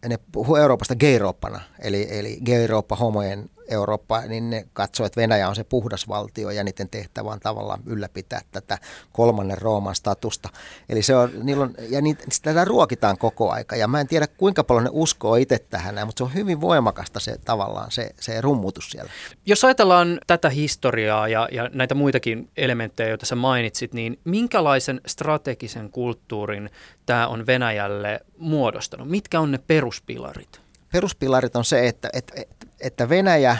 [0.09, 5.57] ne puhuu Euroopasta geirooppana, eli, eli geirooppa homojen Eurooppa, niin ne katsoo, että Venäjä on
[5.57, 8.79] se puhdas valtio ja niiden tehtävä on tavallaan ylläpitää tätä
[9.13, 10.49] kolmannen Rooman statusta.
[10.89, 14.27] Eli se on, niillä on, ja niitä, tätä ruokitaan koko aika ja mä en tiedä
[14.27, 18.41] kuinka paljon ne uskoo itse tähän, mutta se on hyvin voimakasta se tavallaan se, se
[18.41, 19.11] rummutus siellä.
[19.47, 25.91] Jos ajatellaan tätä historiaa ja, ja näitä muitakin elementtejä, joita sä mainitsit, niin minkälaisen strategisen
[25.91, 26.71] kulttuurin
[27.07, 29.09] tämä on Venäjälle muodostanut?
[29.09, 30.61] Mitkä on ne peruspilarit?
[30.93, 32.35] Peruspilarit on se, että, että,
[32.81, 33.57] että Venäjä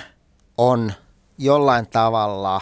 [0.59, 0.93] on
[1.39, 2.61] jollain tavalla,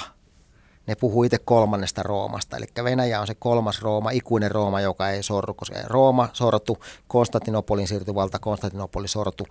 [0.87, 5.23] ne puhuu itse kolmannesta Roomasta, eli Venäjä on se kolmas Rooma, ikuinen Rooma, joka ei
[5.23, 6.79] sorru, koska Rooma sortu,
[7.09, 9.47] Konstantinopolin siirtyi valta, Konstantinopoli sortu,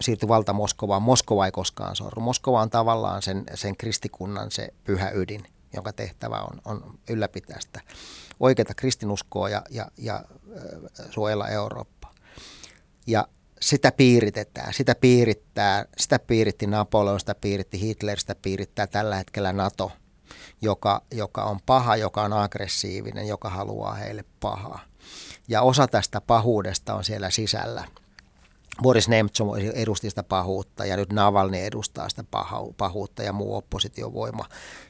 [0.00, 2.22] siirtyi valta Moskovaan, Moskova ei koskaan sorru.
[2.22, 7.80] Moskova on tavallaan sen, sen kristikunnan se pyhä ydin jonka tehtävä on, on ylläpitää sitä
[8.40, 10.24] oikeaa kristinuskoa ja, ja, ja
[11.10, 12.14] suojella Eurooppaa.
[13.06, 13.28] Ja
[13.64, 19.92] sitä piiritetään, sitä piirittää, sitä piiritti Napoleon, sitä piiritti Hitler, sitä piirittää tällä hetkellä NATO,
[20.62, 24.80] joka, joka on paha, joka on aggressiivinen, joka haluaa heille pahaa.
[25.48, 27.84] Ja osa tästä pahuudesta on siellä sisällä.
[28.82, 32.24] Boris Nemtsov edusti sitä pahuutta ja nyt Navalny edustaa sitä
[32.76, 34.48] pahuutta ja muu oppositiovoima.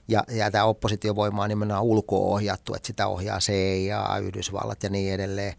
[0.09, 5.55] Ja, ja tämä oppositiovoima on nimenomaan ulko-ohjattu, että sitä ohjaa CIA, Yhdysvallat ja niin edelleen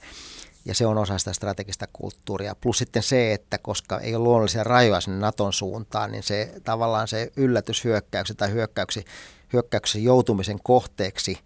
[0.65, 2.55] ja se on osa sitä strategista kulttuuria.
[2.55, 7.07] Plus sitten se, että koska ei ole luonnollisia rajoja sinne Naton suuntaan, niin se tavallaan
[7.07, 9.05] se yllätyshyökkäyksen tai hyökkäyksi,
[9.53, 11.39] hyökkäyksen joutumisen kohteeksi,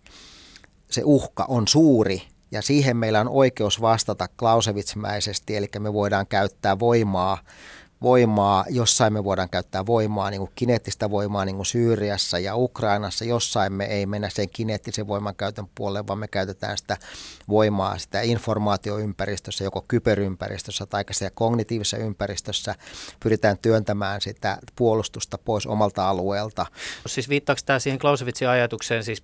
[0.89, 6.79] se uhka on suuri ja siihen meillä on oikeus vastata Clausewitz-mäisesti, eli me voidaan käyttää
[6.79, 7.37] voimaa
[8.01, 13.25] voimaa, jossain me voidaan käyttää voimaa, niin kuin kineettistä voimaa niin kuin Syyriassa ja Ukrainassa,
[13.25, 16.97] jossain me ei mennä sen kineettisen voiman käytön puolelle, vaan me käytetään sitä
[17.49, 22.75] voimaa sitä informaatioympäristössä, joko kyberympäristössä tai siellä kognitiivisessa ympäristössä,
[23.19, 26.65] pyritään työntämään sitä puolustusta pois omalta alueelta.
[27.07, 29.23] Siis viittaako tämä siihen Clausewitzin ajatukseen, siis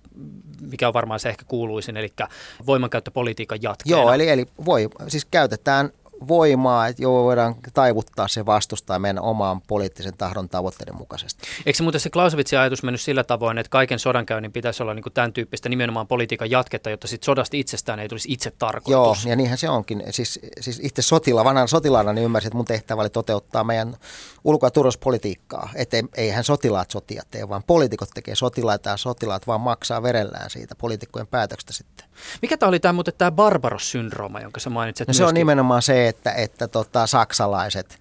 [0.60, 2.12] mikä on varmaan se ehkä kuuluisin, eli
[2.66, 4.00] voimankäyttöpolitiikan jatkeena?
[4.00, 5.90] Joo, eli, eli voi, siis käytetään
[6.28, 11.42] voimaa, että joo, voidaan taivuttaa se vastustaa meidän omaan poliittisen tahdon tavoitteiden mukaisesti.
[11.66, 15.02] Eikö se muuten se Clausewitzin ajatus mennyt sillä tavoin, että kaiken sodankäynnin pitäisi olla niin
[15.02, 19.24] kuin tämän tyyppistä nimenomaan politiikan jatketta, jotta sit sodasta itsestään ei tulisi itse tarkoitus?
[19.24, 20.02] Joo, ja niinhän se onkin.
[20.10, 23.96] Siis, siis itse sotila, vanhan sotilaana niin ymmärsin, että mun tehtävä oli toteuttaa meidän
[24.46, 25.70] ulko- ja turvallisuuspolitiikkaa.
[25.74, 30.74] Että eihän sotilaat sotia tee, vaan poliitikot tekee sotilaita ja sotilaat vaan maksaa verellään siitä
[30.74, 32.06] poliitikkojen päätöksestä sitten.
[32.42, 35.08] Mikä tämä oli tämä, mutta tämä Barbaros-syndrooma, jonka sä mainitsit?
[35.08, 37.98] No se on nimenomaan se, että, että tota, saksalaiset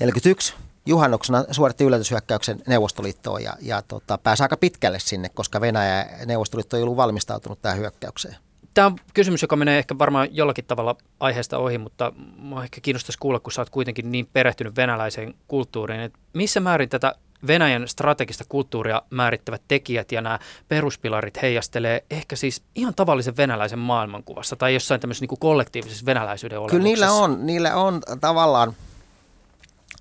[0.00, 0.54] 41
[0.86, 6.76] juhannuksena suoritti yllätyshyökkäyksen Neuvostoliittoon ja, ja tota, pääsi aika pitkälle sinne, koska Venäjä ja Neuvostoliitto
[6.76, 8.36] ei ollut valmistautunut tähän hyökkäykseen.
[8.78, 13.18] Tämä on kysymys, joka menee ehkä varmaan jollakin tavalla aiheesta ohi, mutta minua ehkä kiinnostaisi
[13.18, 17.14] kuulla, kun sä oot kuitenkin niin perehtynyt venäläiseen kulttuuriin, että missä määrin tätä
[17.46, 24.56] Venäjän strategista kulttuuria määrittävät tekijät ja nämä peruspilarit heijastelee ehkä siis ihan tavallisen venäläisen maailmankuvassa
[24.56, 26.78] tai jossain tämmöisessä niin kuin kollektiivisessa venäläisyyden olemuksessa.
[26.78, 28.72] Kyllä niillä on, niillä on tavallaan,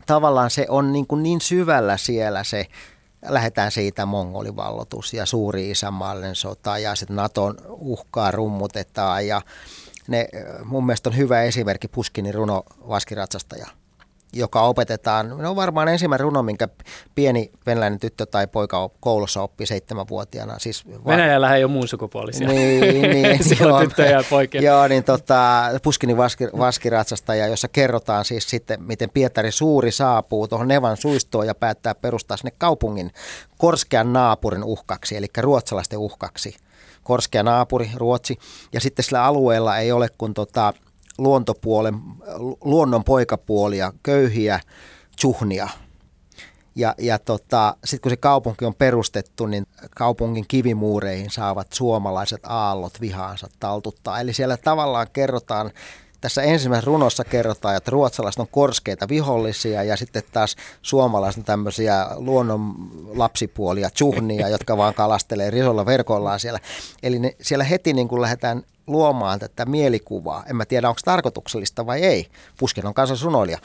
[0.05, 2.67] tavallaan se on niin, kuin niin syvällä siellä se,
[3.25, 9.41] lähdetään siitä mongolivallotus ja suuri isämaallinen sota ja sitten Naton uhkaa rummutetaan ja
[10.07, 10.29] ne
[10.65, 13.67] mun mielestä on hyvä esimerkki Puskinin runo Vaskiratsastaja
[14.33, 15.29] joka opetetaan.
[15.29, 16.67] No varmaan ensimmäinen runo, minkä
[17.15, 20.59] pieni venäläinen tyttö tai poika koulussa oppi seitsemänvuotiaana.
[20.59, 22.47] Siis Venäjällä ei ole muun sukupuolisia.
[22.47, 23.43] Niin, niin.
[23.47, 24.61] Siellä on tyttöjä ja poikia.
[24.61, 30.67] Joo, niin tota, Puskinin vaski, vaskiratsastaja, jossa kerrotaan siis sitten, miten Pietari Suuri saapuu tuohon
[30.67, 33.11] Nevan suistoon ja päättää perustaa sinne kaupungin
[33.57, 36.55] korskean naapurin uhkaksi, eli ruotsalaisten uhkaksi.
[37.03, 38.37] Korskea naapuri, Ruotsi.
[38.73, 40.73] Ja sitten sillä alueella ei ole kuin tota,
[41.17, 41.95] luontopuolen,
[42.63, 44.59] luonnon poikapuolia, köyhiä
[45.15, 45.69] tsuhnia.
[46.75, 49.65] Ja, ja tota, sitten kun se kaupunki on perustettu, niin
[49.95, 54.19] kaupungin kivimuureihin saavat suomalaiset aallot vihaansa taltuttaa.
[54.19, 55.71] Eli siellä tavallaan kerrotaan
[56.27, 62.07] tässä ensimmäisessä runossa kerrotaan, että ruotsalaiset on korskeita vihollisia ja sitten taas suomalaiset on tämmöisiä
[62.15, 62.75] luonnon
[63.15, 66.59] lapsipuolia, tsuhnia, jotka vaan kalastelee risolla verkollaan siellä.
[67.03, 70.43] Eli ne, siellä heti niin kuin lähdetään luomaan tätä mielikuvaa.
[70.49, 72.27] En mä tiedä, onko tarkoituksellista vai ei.
[72.59, 73.57] Puskin on kansansunoilija.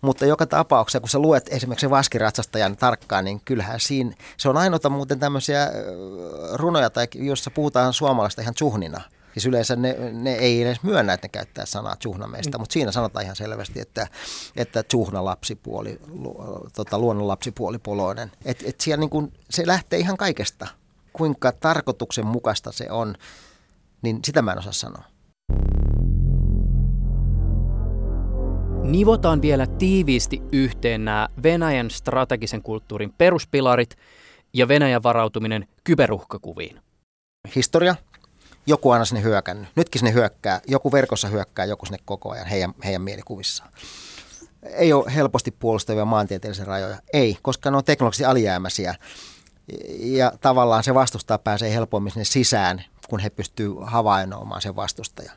[0.00, 4.90] Mutta joka tapauksessa, kun sä luet esimerkiksi vaskiratsastajan tarkkaan, niin kyllähän siinä, se on ainoita
[4.90, 5.70] muuten tämmöisiä
[6.52, 9.00] runoja, tai jossa puhutaan suomalaista ihan tsuhnina.
[9.38, 12.62] Siis yleensä ne, ne ei edes myönnä, että ne käyttää sanaa tsuhnameista, mm.
[12.62, 14.06] mutta siinä sanotaan ihan selvästi, että,
[14.56, 16.36] että tsuhna lapsipuoli, lu,
[16.74, 18.32] tota, luonnon lapsipuoli poloinen.
[18.44, 20.66] Et, et siellä niin kun, se lähtee ihan kaikesta,
[21.12, 23.14] kuinka tarkoituksenmukaista se on
[24.02, 25.02] niin sitä mä en osaa sanoa.
[28.82, 33.96] Nivotaan vielä tiiviisti yhteen nämä Venäjän strategisen kulttuurin peruspilarit
[34.52, 36.80] ja Venäjän varautuminen kyberuhkakuviin.
[37.54, 37.94] Historia.
[38.68, 39.68] Joku aina sinne hyökännyt.
[39.76, 40.60] Nytkin sinne hyökkää.
[40.66, 43.70] Joku verkossa hyökkää, joku sinne koko ajan heidän, heidän mielikuvissaan.
[44.62, 46.98] Ei ole helposti puolustavia maantieteellisiä rajoja.
[47.12, 48.94] Ei, koska ne on teknologisesti alijäämäisiä.
[49.98, 55.36] Ja tavallaan se vastustaa pääsee helpommin sinne sisään kun he pystyvät havainnoimaan sen vastustajan.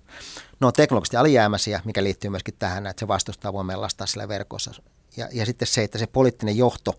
[0.59, 4.71] Ne on teknologisesti alijäämäisiä, mikä liittyy myöskin tähän, että se vastustaja voi mellastaa sillä verkossa.
[5.17, 6.93] Ja, ja sitten se, että se poliittinen johto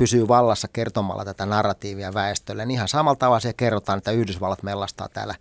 [0.00, 2.66] pysyy vallassa kertomalla tätä narratiivia väestölle.
[2.66, 5.34] Niin ihan samalla tavalla se kerrotaan, että Yhdysvallat mellastaa täällä.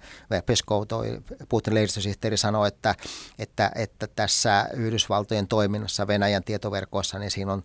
[0.45, 2.95] Peskov, toi Putin lehdistösihteeri sanoi, että,
[3.39, 7.63] että, että tässä Yhdysvaltojen toiminnassa Venäjän tietoverkoissa, niin siinä on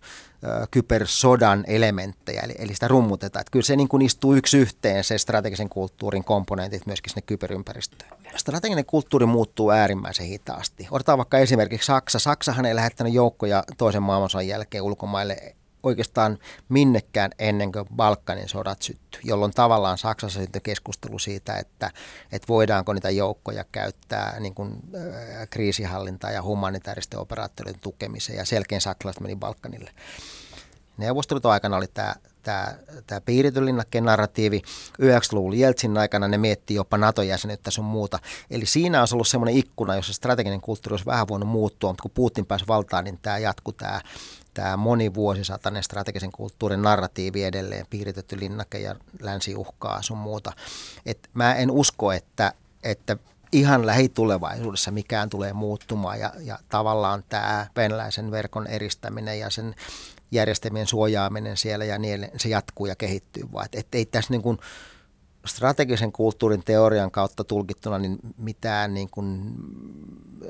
[0.71, 3.41] kybersodan elementtejä, eli, eli sitä rummutetaan.
[3.41, 8.11] Että kyllä se niin kuin istuu yksi yhteen, se strategisen kulttuurin komponentit myöskin sinne kyberympäristöön.
[8.35, 10.87] Strateginen kulttuuri muuttuu äärimmäisen hitaasti.
[10.91, 12.19] Otetaan vaikka esimerkiksi Saksa.
[12.19, 16.37] Saksahan ei lähettänyt joukkoja toisen maailmansodan jälkeen ulkomaille oikeastaan
[16.69, 21.91] minnekään ennen kuin Balkanin sodat syttyi, jolloin tavallaan Saksassa syntyi keskustelu siitä, että,
[22.31, 28.81] että voidaanko niitä joukkoja käyttää niin kuin, äh, kriisihallintaa ja humanitaaristen operaatioiden tukemiseen, ja selkeän
[28.81, 29.91] saksalaiset meni Balkanille.
[30.97, 32.15] Neuvostoliiton aikana oli tämä
[32.45, 32.73] tämä,
[33.07, 34.61] tämä piirityn linnakkeen narratiivi.
[35.01, 38.19] 90-luvun Jeltsin aikana ne mietti jopa NATO-jäsenyyttä sun muuta.
[38.49, 42.11] Eli siinä on ollut semmoinen ikkuna, jossa strateginen kulttuuri olisi vähän voinut muuttua, mutta kun
[42.11, 44.01] Putin pääsi valtaan, niin tämä jatkuu tämä,
[44.55, 50.51] tämä monivuosisatainen strategisen kulttuurin narratiivi edelleen, piiritetty linnake ja länsiuhkaa sun muuta.
[51.05, 52.53] Et mä en usko, että,
[52.83, 53.17] että
[53.51, 59.75] ihan lähitulevaisuudessa mikään tulee muuttumaan ja, ja tavallaan tämä venäläisen verkon eristäminen ja sen
[60.31, 63.65] järjestelmien suojaaminen siellä ja niin, se jatkuu ja kehittyy vaan.
[63.65, 64.59] Et, et ei tässä niin kuin,
[65.45, 69.53] strategisen kulttuurin teorian kautta tulkittuna niin mitään niin kuin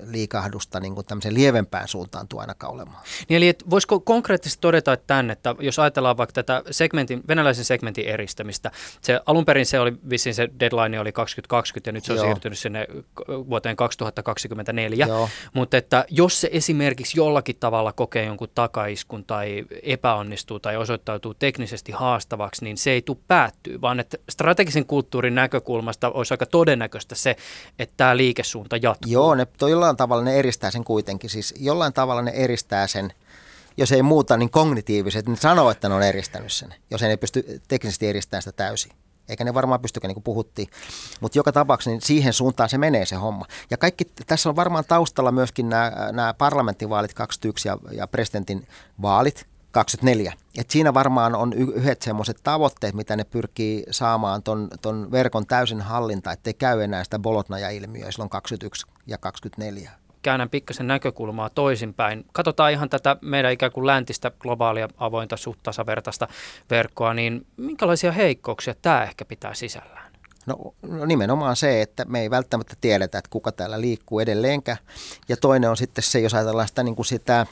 [0.03, 3.03] liikahdusta niin kuin tämmöiseen lievempään suuntaan tuo ainakaan olemaan.
[3.29, 8.05] Niin eli et voisiko konkreettisesti todeta tämän, että jos ajatellaan vaikka tätä segmentin, venäläisen segmentin
[8.05, 8.71] eristämistä,
[9.01, 12.25] se alun perin se oli vissiin se deadline oli 2020 ja nyt se on Joo.
[12.25, 12.87] siirtynyt sinne
[13.27, 15.29] vuoteen 2024, Joo.
[15.53, 21.91] mutta että jos se esimerkiksi jollakin tavalla kokee jonkun takaiskun tai epäonnistuu tai osoittautuu teknisesti
[21.91, 27.35] haastavaksi, niin se ei tule päättyä, vaan että strategisen kulttuurin näkökulmasta olisi aika todennäköistä se,
[27.79, 29.11] että tämä liikesuunta jatkuu.
[29.11, 31.29] Joo, ne, toi jollain tavalla ne eristää sen kuitenkin.
[31.29, 33.13] Siis jollain tavalla ne eristää sen,
[33.77, 37.17] jos ei muuta, niin kognitiiviset, ne sanoo, että ne on eristänyt sen, jos ei ne
[37.17, 38.91] pysty teknisesti eristämään sitä täysin.
[39.29, 40.69] Eikä ne varmaan pystykään, niin kuin puhuttiin.
[41.21, 43.45] Mutta joka tapauksessa niin siihen suuntaan se menee se homma.
[43.71, 48.67] Ja kaikki, tässä on varmaan taustalla myöskin nämä, nämä parlamenttivaalit 21 ja, ja presidentin
[49.01, 50.33] vaalit, 24.
[50.57, 55.81] Et siinä varmaan on yhdet semmoiset tavoitteet, mitä ne pyrkii saamaan ton, ton verkon täysin
[55.81, 62.25] hallinta, ettei käy enää sitä bolotnaja-ilmiöä silloin 21 ja 24 käännän pikkasen näkökulmaa toisinpäin.
[62.33, 66.27] Katsotaan ihan tätä meidän ikään kuin läntistä globaalia avointa suht tasavertaista
[66.69, 70.11] verkkoa, niin minkälaisia heikkouksia tämä ehkä pitää sisällään?
[70.45, 74.77] No, no nimenomaan se, että me ei välttämättä tiedetä, että kuka täällä liikkuu edelleenkä.
[75.29, 77.45] Ja toinen on sitten se, jos ajatellaan sitä, niin kuin sitä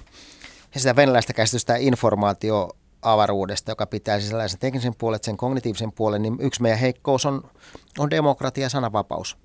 [0.74, 2.70] ja sitä venäläistä käsitystä informaatio
[3.02, 7.50] avaruudesta, joka pitää sisällä sen teknisen puolen, sen kognitiivisen puolen, niin yksi meidän heikkous on,
[7.98, 9.38] on demokratia ja sananvapaus.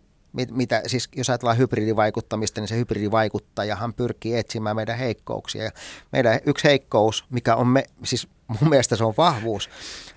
[0.51, 5.65] Mitä, siis jos ajatellaan hybridivaikuttamista, niin se hybridivaikuttajahan pyrkii etsimään meidän heikkouksia.
[5.65, 5.71] Ja
[6.13, 9.71] meidän yksi heikkous, mikä on me, siis mun mielestä se on vahvuus,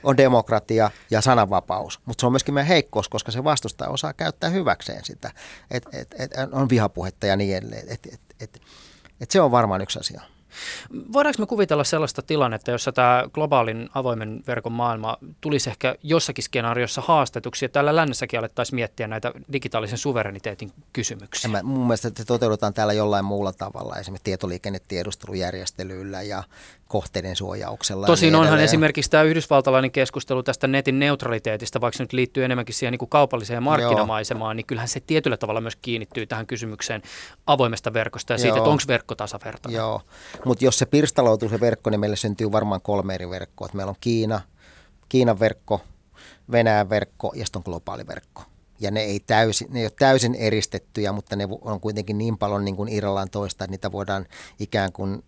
[0.04, 2.00] on demokratia ja sananvapaus.
[2.06, 5.32] Mutta se on myöskin meidän heikkous, koska se vastustaja osaa käyttää hyväkseen sitä.
[5.72, 7.90] Et, et, et, on vihapuhetta ja niin edelleen.
[7.90, 8.62] Et, et, et,
[9.22, 10.22] et se on varmaan yksi asia.
[11.14, 17.02] Voidaanko me kuvitella sellaista tilannetta, jossa tämä globaalin avoimen verkon maailma tulisi ehkä jossakin skenaariossa
[17.02, 21.52] haastetuksi, ja täällä lännessäkin alettaisiin miettiä näitä digitaalisen suvereniteetin kysymyksiä?
[21.52, 26.44] Mä, mun mielestä se toteutetaan täällä jollain muulla tavalla, esimerkiksi tietoliikennetiedustelujärjestelyllä ja
[26.88, 28.06] kohteiden suojauksella.
[28.06, 32.76] Tosin niin onhan esimerkiksi tämä yhdysvaltalainen keskustelu tästä netin neutraliteetista, vaikka se nyt liittyy enemmänkin
[32.76, 34.54] siihen niin kuin kaupalliseen markkinamaisemaan, Joo.
[34.54, 37.02] niin kyllähän se tietyllä tavalla myös kiinnittyy tähän kysymykseen
[37.48, 38.42] avoimesta verkosta ja Joo.
[38.42, 39.78] siitä, että onko verkko tasavertainen.
[39.78, 40.02] Joo,
[40.46, 43.70] mutta jos se pirstaloituu se verkko, niin meille syntyy varmaan kolme eri verkkoa.
[43.74, 44.42] Meillä on Kiina,
[45.10, 45.82] Kiinan verkko,
[46.52, 48.44] Venäjän verkko ja sitten on globaali verkko
[48.82, 52.66] ja ne ei, täysin, ne ei ole täysin eristettyjä, mutta ne on kuitenkin niin paljon
[52.66, 54.26] niin kuin irrallaan toista, että niitä voidaan
[54.60, 55.24] ikään kuin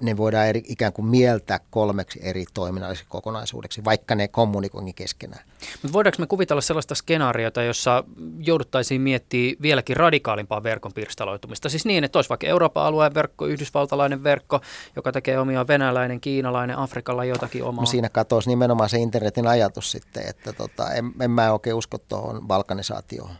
[0.00, 5.44] ne voidaan eri, ikään kuin mieltää kolmeksi eri toiminnalliseksi kokonaisuudeksi, vaikka ne kommunikoinkin keskenään.
[5.82, 8.04] Mutta voidaanko me kuvitella sellaista skenaariota, jossa
[8.38, 11.68] jouduttaisiin miettimään vieläkin radikaalimpaa verkon pirstaloitumista?
[11.68, 14.60] Siis niin, että olisi vaikka Euroopan alueen verkko, yhdysvaltalainen verkko,
[14.96, 17.82] joka tekee omia venäläinen, kiinalainen, Afrikalla jotakin omaa.
[17.82, 21.98] No siinä katosi nimenomaan se internetin ajatus sitten, että tota, en, en mä oikein usko
[21.98, 23.30] tuohon balkanisaatioon.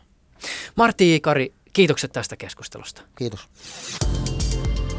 [0.75, 3.01] Martti Ikari, kiitokset tästä keskustelusta.
[3.15, 3.47] Kiitos.